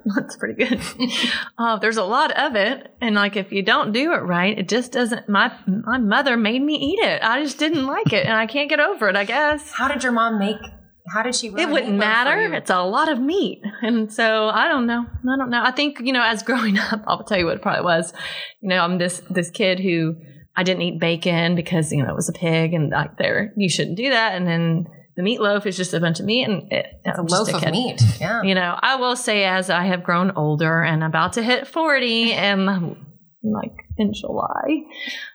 [0.16, 0.80] that's pretty good.
[1.58, 4.68] Uh, there's a lot of it, and like if you don't do it right, it
[4.68, 5.28] just doesn't.
[5.28, 7.20] My my mother made me eat it.
[7.22, 9.16] I just didn't like it, and I can't get over it.
[9.16, 10.56] I guess How did your mom make?
[11.12, 11.48] How did she?
[11.48, 12.52] it wouldn't matter.
[12.54, 15.04] It's a lot of meat, and so I don't know.
[15.04, 15.62] I don't know.
[15.62, 18.12] I think you know, as growing up, I'll tell you what it probably was.
[18.60, 20.16] You know, I'm this this kid who
[20.56, 23.68] I didn't eat bacon because you know it was a pig, and like there you
[23.68, 24.86] shouldn't do that, and then.
[25.16, 28.00] The meatloaf is just a bunch of meat, and it, It's a loaf of meat.
[28.20, 28.40] Yeah.
[28.44, 32.32] You know, I will say as I have grown older and about to hit 40
[32.34, 32.96] and
[33.42, 34.84] like in July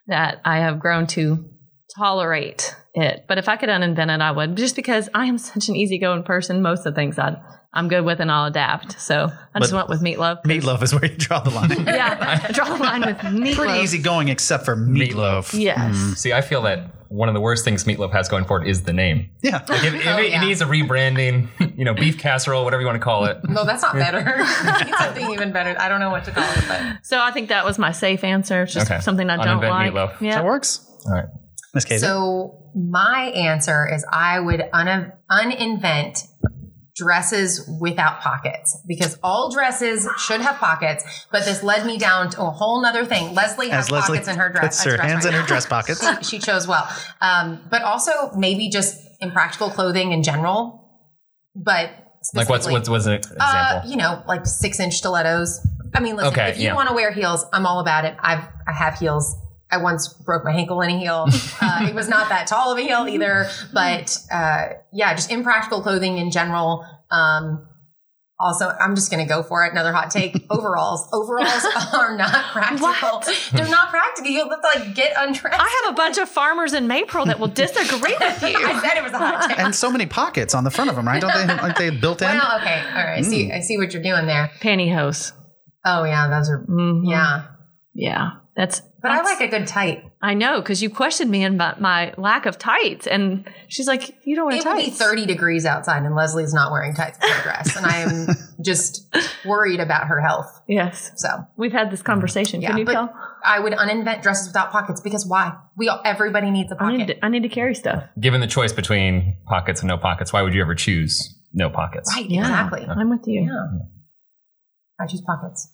[0.07, 1.49] that I have grown to
[1.95, 3.25] tolerate it.
[3.27, 6.23] But if I could uninvent it, I would just because I am such an easygoing
[6.23, 6.61] person.
[6.61, 7.35] Most of the things I,
[7.73, 8.99] I'm good with and I'll adapt.
[8.99, 10.43] So I just But went with meatloaf.
[10.43, 11.71] Meatloaf is where you draw the line.
[11.87, 13.55] Yeah, I draw the line with meatloaf.
[13.55, 15.57] Pretty easy going, except for meatloaf.
[15.59, 15.95] Yes.
[15.95, 16.17] Mm.
[16.17, 18.81] See, I feel that one of the worst things Meatloaf has going for it is
[18.83, 19.29] the name.
[19.43, 19.63] Yeah.
[19.69, 20.41] Like if, if Oh, it, yeah.
[20.41, 23.37] it needs a rebranding, you know, beef casserole, whatever you want to call it.
[23.47, 24.23] No, that's not better.
[24.37, 25.75] It's something even better.
[25.79, 28.23] I don't know what to call it, but So I think that was my safe
[28.23, 28.63] answer.
[28.63, 28.99] It's just Okay.
[29.01, 29.93] something I don't Uninvent like.
[29.93, 30.21] meatloaf.
[30.21, 30.35] Yeah.
[30.37, 30.89] That works.
[31.05, 31.25] All right.
[31.73, 32.05] Miss Casey.
[32.05, 36.27] So my answer is I would un- uninvent
[36.95, 41.03] dresses without pockets because all dresses should have pockets.
[41.31, 43.33] But this led me down to a whole nother thing.
[43.33, 44.63] Lesley has Lesley pockets in her dress.
[44.77, 46.05] puts her dress hands right in her dress pockets.
[46.19, 46.87] she, she chose well,
[47.21, 50.79] um, but also maybe just impractical clothing in general.
[51.55, 51.89] But
[52.35, 53.39] Like what's what's what's an example?
[53.41, 55.59] uh, you know, like six inch stilettos.
[55.95, 56.75] I mean, listen, Okay, if you yeah.
[56.75, 58.15] want to wear heels, I'm all about it.
[58.19, 59.35] I've I have heels.
[59.73, 61.27] I once broke my ankle in a heel.
[61.65, 65.81] Uh, it was not that tall of a heel either, but uh, yeah, just impractical
[65.81, 66.85] clothing in general.
[67.09, 67.65] Um,
[68.37, 69.71] also, I'm just going to go for it.
[69.71, 71.07] Another hot take: overalls.
[71.13, 71.63] Overalls
[71.93, 72.87] are not practical.
[72.89, 73.49] What?
[73.53, 74.29] They're not practical.
[74.29, 75.57] You'll have to like get undressed.
[75.57, 78.57] I have a bunch of farmers in April that will disagree with you.
[78.57, 79.57] I said it was a hot take.
[79.59, 81.21] and so many pockets on the front of them, right?
[81.21, 81.53] Don't they?
[81.53, 82.27] Aren't they built in?
[82.27, 83.19] Well, okay, all right.
[83.19, 83.45] I see.
[83.49, 83.55] Mm.
[83.55, 84.51] I see what you're doing there.
[84.59, 85.31] Pantyhose.
[85.85, 87.03] Oh yeah, those are Mhm.
[87.05, 87.45] yeah.
[87.93, 88.29] Yeah.
[88.55, 90.03] That's But I like a good tight.
[90.21, 94.35] I know because you questioned me about my lack of tights, and she's like, "You
[94.35, 97.43] don't wear It will be 30 degrees outside, and Lesley's not wearing tights with her
[97.43, 98.27] dress, and I am
[98.61, 99.11] just
[99.43, 100.61] worried about her health.
[100.67, 102.61] Yes, So we've had this conversation.
[102.61, 103.13] Yeah, Can you tell?
[103.43, 105.57] I would uninvent dresses without pockets because why?
[105.75, 108.03] We all, everybody needs a I need pocket, to, I need to carry stuff.
[108.19, 112.13] Given the choice between pockets and no pockets, why would you ever choose no pockets?
[112.15, 112.29] right?
[112.29, 112.41] Yeah.
[112.41, 112.85] Exactly.
[112.87, 113.41] I'm with you.
[113.41, 113.83] Yeah.
[115.01, 115.73] I choose pockets.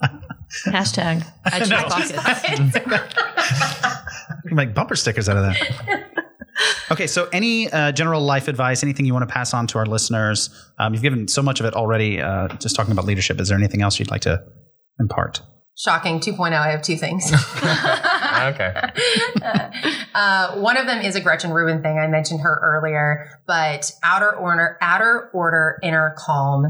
[0.66, 1.26] Hashtag.
[1.44, 2.76] I choose boxes.
[4.44, 6.10] You can make bumper stickers out of that.
[6.90, 9.86] Okay, so any uh, general life advice, anything you want to pass on to our
[9.86, 10.50] listeners?
[10.78, 13.40] Um, you've given so much of it already, uh, just talking about leadership.
[13.40, 14.44] Is there anything else you'd like to
[15.00, 15.40] impart?
[15.76, 16.52] Shocking 2.0.
[16.52, 17.32] I have two things.
[17.32, 18.74] okay.
[20.14, 21.98] uh, one of them is a Gretchen Rubin thing.
[21.98, 26.66] I mentioned her earlier, but outer order, outer order, inner calm.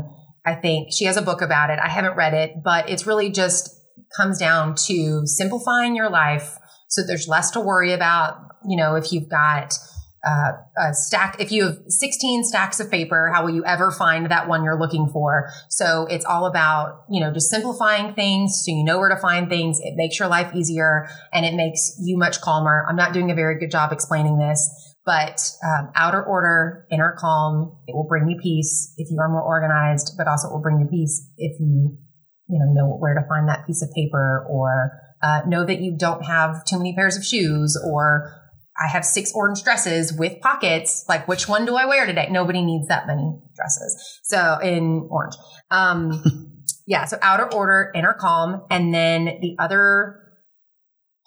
[0.47, 1.79] I think she has a book about it.
[1.79, 3.74] I haven't read it, but it's really just
[4.17, 6.57] comes down to simplifying your life
[6.95, 8.39] so there's less to worry about.
[8.67, 9.75] You know, if you've got
[10.27, 14.31] uh, a stack, if you have 16 stacks of paper, how will you ever find
[14.31, 15.51] that one you're looking for?
[15.69, 19.49] So it's all about, you know, just simplifying things so you know where to find
[19.49, 19.81] things.
[19.83, 22.87] It makes your life easier and it makes you much calmer.
[22.89, 27.77] I'm not doing a very good job explaining this, but um, outer order, inner calm,
[27.87, 30.81] it will bring you peace if you are more organized, but also it will bring
[30.81, 31.99] you peace if you,
[32.49, 34.93] you know, know where to find that piece of paper or
[35.23, 38.31] uh, know that you don't have too many pairs of shoes or
[38.77, 41.05] I have six orange dresses with pockets.
[41.09, 42.29] Like, which one do I wear today?
[42.31, 44.21] Nobody needs that many dresses.
[44.25, 45.35] So in orange.
[45.71, 46.23] Um,
[46.87, 47.05] yeah.
[47.05, 48.65] So outer order, inner calm.
[48.71, 50.21] And then the other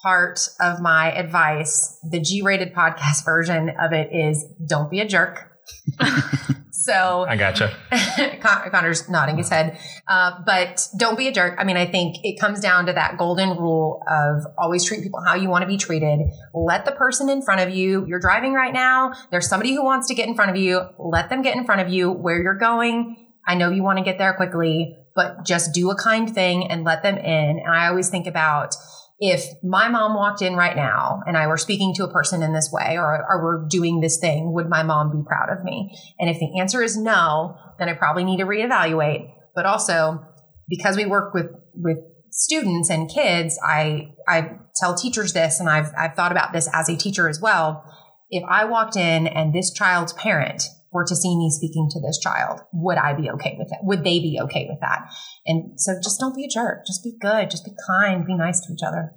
[0.01, 5.07] part of my advice, the G rated podcast version of it is don't be a
[5.07, 5.51] jerk.
[6.87, 7.75] so I gotcha.
[8.41, 9.77] Con- Connor's nodding his head.
[10.07, 11.55] Uh, but don't be a jerk.
[11.59, 15.21] I mean, I think it comes down to that golden rule of always treat people
[15.21, 16.19] how you want to be treated.
[16.53, 20.07] Let the person in front of you, you're driving right now, there's somebody who wants
[20.07, 22.57] to get in front of you, let them get in front of you where you're
[22.57, 23.17] going.
[23.45, 26.85] I know you want to get there quickly, but just do a kind thing and
[26.85, 27.59] let them in.
[27.59, 28.75] And I always think about,
[29.19, 32.53] if my mom walked in right now and I were speaking to a person in
[32.53, 35.97] this way or, or we're doing this thing, would my mom be proud of me?
[36.19, 39.31] And if the answer is no, then I probably need to reevaluate.
[39.55, 40.23] But also,
[40.69, 41.97] because we work with, with
[42.29, 46.87] students and kids, I, I tell teachers this and I've, I've thought about this as
[46.87, 47.83] a teacher as well.
[48.29, 52.19] If I walked in and this child's parent were to see me speaking to this
[52.19, 53.79] child, would I be okay with it?
[53.83, 55.09] Would they be okay with that?
[55.45, 56.85] And so just don't be a jerk.
[56.85, 57.49] Just be good.
[57.49, 58.25] Just be kind.
[58.25, 59.11] Be nice to each other.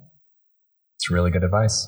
[0.97, 1.87] It's really good advice.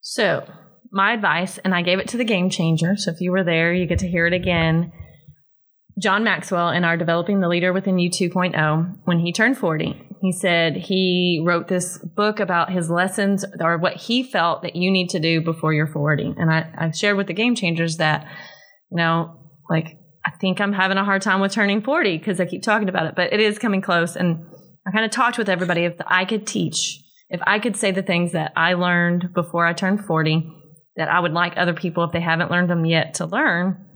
[0.00, 0.48] So,
[0.92, 2.96] my advice, and I gave it to the game changer.
[2.96, 4.92] So, if you were there, you get to hear it again.
[6.00, 10.32] John Maxwell, in our Developing the Leader Within You 2.0, when he turned 40, he
[10.32, 15.10] said he wrote this book about his lessons or what he felt that you need
[15.10, 16.34] to do before you're 40.
[16.38, 18.26] And I, I shared with the game changers that,
[18.90, 19.36] you know,
[19.68, 22.88] like, I think I'm having a hard time with turning 40 because I keep talking
[22.88, 24.16] about it, but it is coming close.
[24.16, 24.44] And
[24.86, 28.02] I kind of talked with everybody if I could teach, if I could say the
[28.02, 30.46] things that I learned before I turned 40,
[30.96, 33.86] that I would like other people, if they haven't learned them yet, to learn,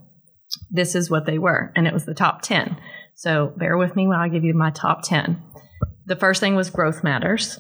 [0.71, 1.73] this is what they were.
[1.77, 2.77] And it was the top 10.
[3.15, 5.43] So bear with me while I give you my top 10.
[6.07, 7.59] The first thing was growth matters.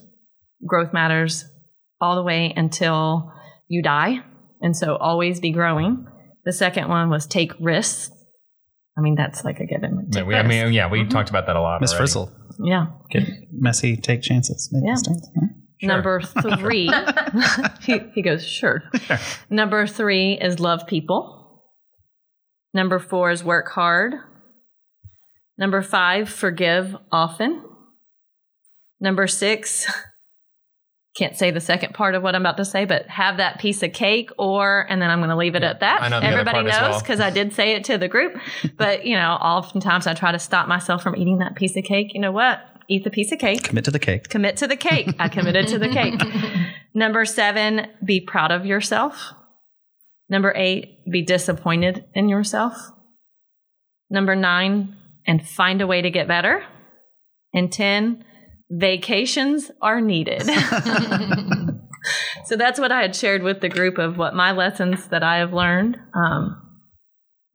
[0.66, 1.44] Growth matters
[2.00, 3.32] all the way until
[3.68, 4.20] you die.
[4.60, 6.06] And so always be growing.
[6.44, 8.10] The second one was take risks.
[8.96, 9.96] I mean, that's like a given.
[9.96, 11.10] Like, Yeah, we, I mean, yeah, we Mhm.
[11.10, 11.80] talked about that a lot.
[11.80, 12.00] Miss already.
[12.02, 12.32] Frizzle.
[12.64, 12.86] yeah.
[13.10, 14.68] Get messy, take chances.
[14.72, 14.90] Make Yeah.
[14.92, 15.28] mistakes.
[15.34, 15.46] Huh?
[15.80, 15.88] Sure.
[15.88, 16.20] Number
[16.60, 16.88] three,
[17.82, 18.82] he, he goes, sure.
[19.50, 21.64] Number three is love people.
[22.72, 24.14] Number four is work hard.
[25.58, 27.62] Number five, forgive often.
[29.00, 29.86] Number six,
[31.16, 33.82] can't say the second part of what I'm about to say, but have that piece
[33.84, 36.02] of cake or, and then I'm going to leave it at that.
[36.02, 37.00] I know Everybody knows well.
[37.00, 38.36] because I did say it to the group.
[38.76, 42.14] but, you know, oftentimes I try to stop myself from eating that piece of cake.
[42.14, 42.60] You know what?
[42.88, 44.28] Eat the piece of cake Commit to the cake.
[44.28, 45.14] commit to the cake.
[45.18, 46.20] I committed to the cake.
[46.94, 49.32] Number seven, be proud of yourself.
[50.28, 52.76] Number eight, be disappointed in yourself.
[54.10, 54.96] Number nine,
[55.26, 56.64] and find a way to get better.
[57.54, 58.24] And 10,
[58.70, 60.42] vacations are needed.
[62.46, 65.38] so that's what I had shared with the group of what my lessons that I
[65.38, 66.60] have learned um,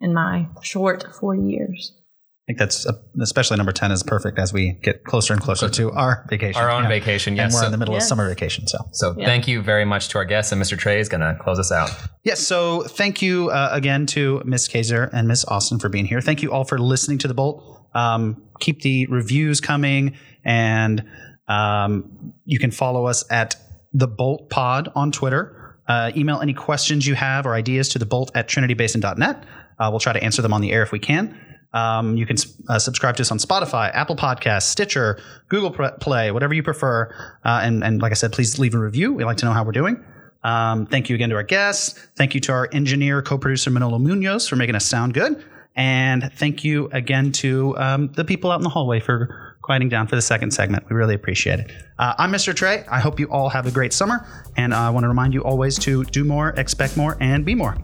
[0.01, 1.93] in my short 40 years.
[1.95, 5.70] I think that's uh, especially number ten is perfect as we get closer and closer
[5.70, 6.60] to our vacation.
[6.60, 6.89] Our own Yeah.
[6.89, 7.53] vacation, And yes.
[7.53, 8.05] we're So, in the middle Yes.
[8.05, 9.28] of summer vacation, so so Yeah.
[9.28, 10.76] thank you very much to our guests, and Mr.
[10.76, 11.91] Trey is going to close us out.
[12.24, 12.39] Yes.
[12.39, 16.22] So thank you uh, again to Miss Keser and Miss Austin for being here.
[16.22, 17.64] Thank you all for listening to the Bolt.
[17.93, 21.06] Um, keep the reviews coming, and
[21.48, 23.56] um, you can follow us at
[23.94, 25.78] the Bolt Pod on Twitter.
[25.88, 29.44] Uh, email any questions you have or ideas to the Bolt at trinitybasin.net.
[29.80, 31.38] Uh, we'll try to answer them on the air if we can.
[31.74, 32.38] Um, you can
[32.68, 35.20] uh, subscribe to us on Spotify, Apple Podcasts, Stitcher,
[35.50, 37.14] Google Play, whatever you prefer.
[37.44, 39.14] Uh, and, and like I said, please leave a review.
[39.14, 40.04] We like to know how we're doing.
[40.44, 42.00] Um, thank you again to our guests.
[42.16, 45.44] Thank you to our engineer, co-producer Manolo Munoz for making us sound good.
[45.76, 50.07] And thank you again to um, the people out in the hallway for quieting down
[50.07, 50.84] for the second segment.
[50.89, 51.72] We really appreciate it.
[51.99, 52.55] Uh, I'm Mr.
[52.55, 52.84] Trey.
[52.89, 54.26] I hope you all have a great summer.
[54.57, 57.78] And I want to remind you always to do more, expect more, and be more.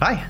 [0.00, 0.26] Bye.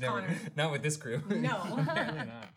[0.00, 0.30] It's a life.
[0.30, 0.52] It's never just a podcast, Never- Connor.
[0.56, 1.22] not with this crew.
[1.30, 1.76] No.
[1.78, 2.48] Apparently not.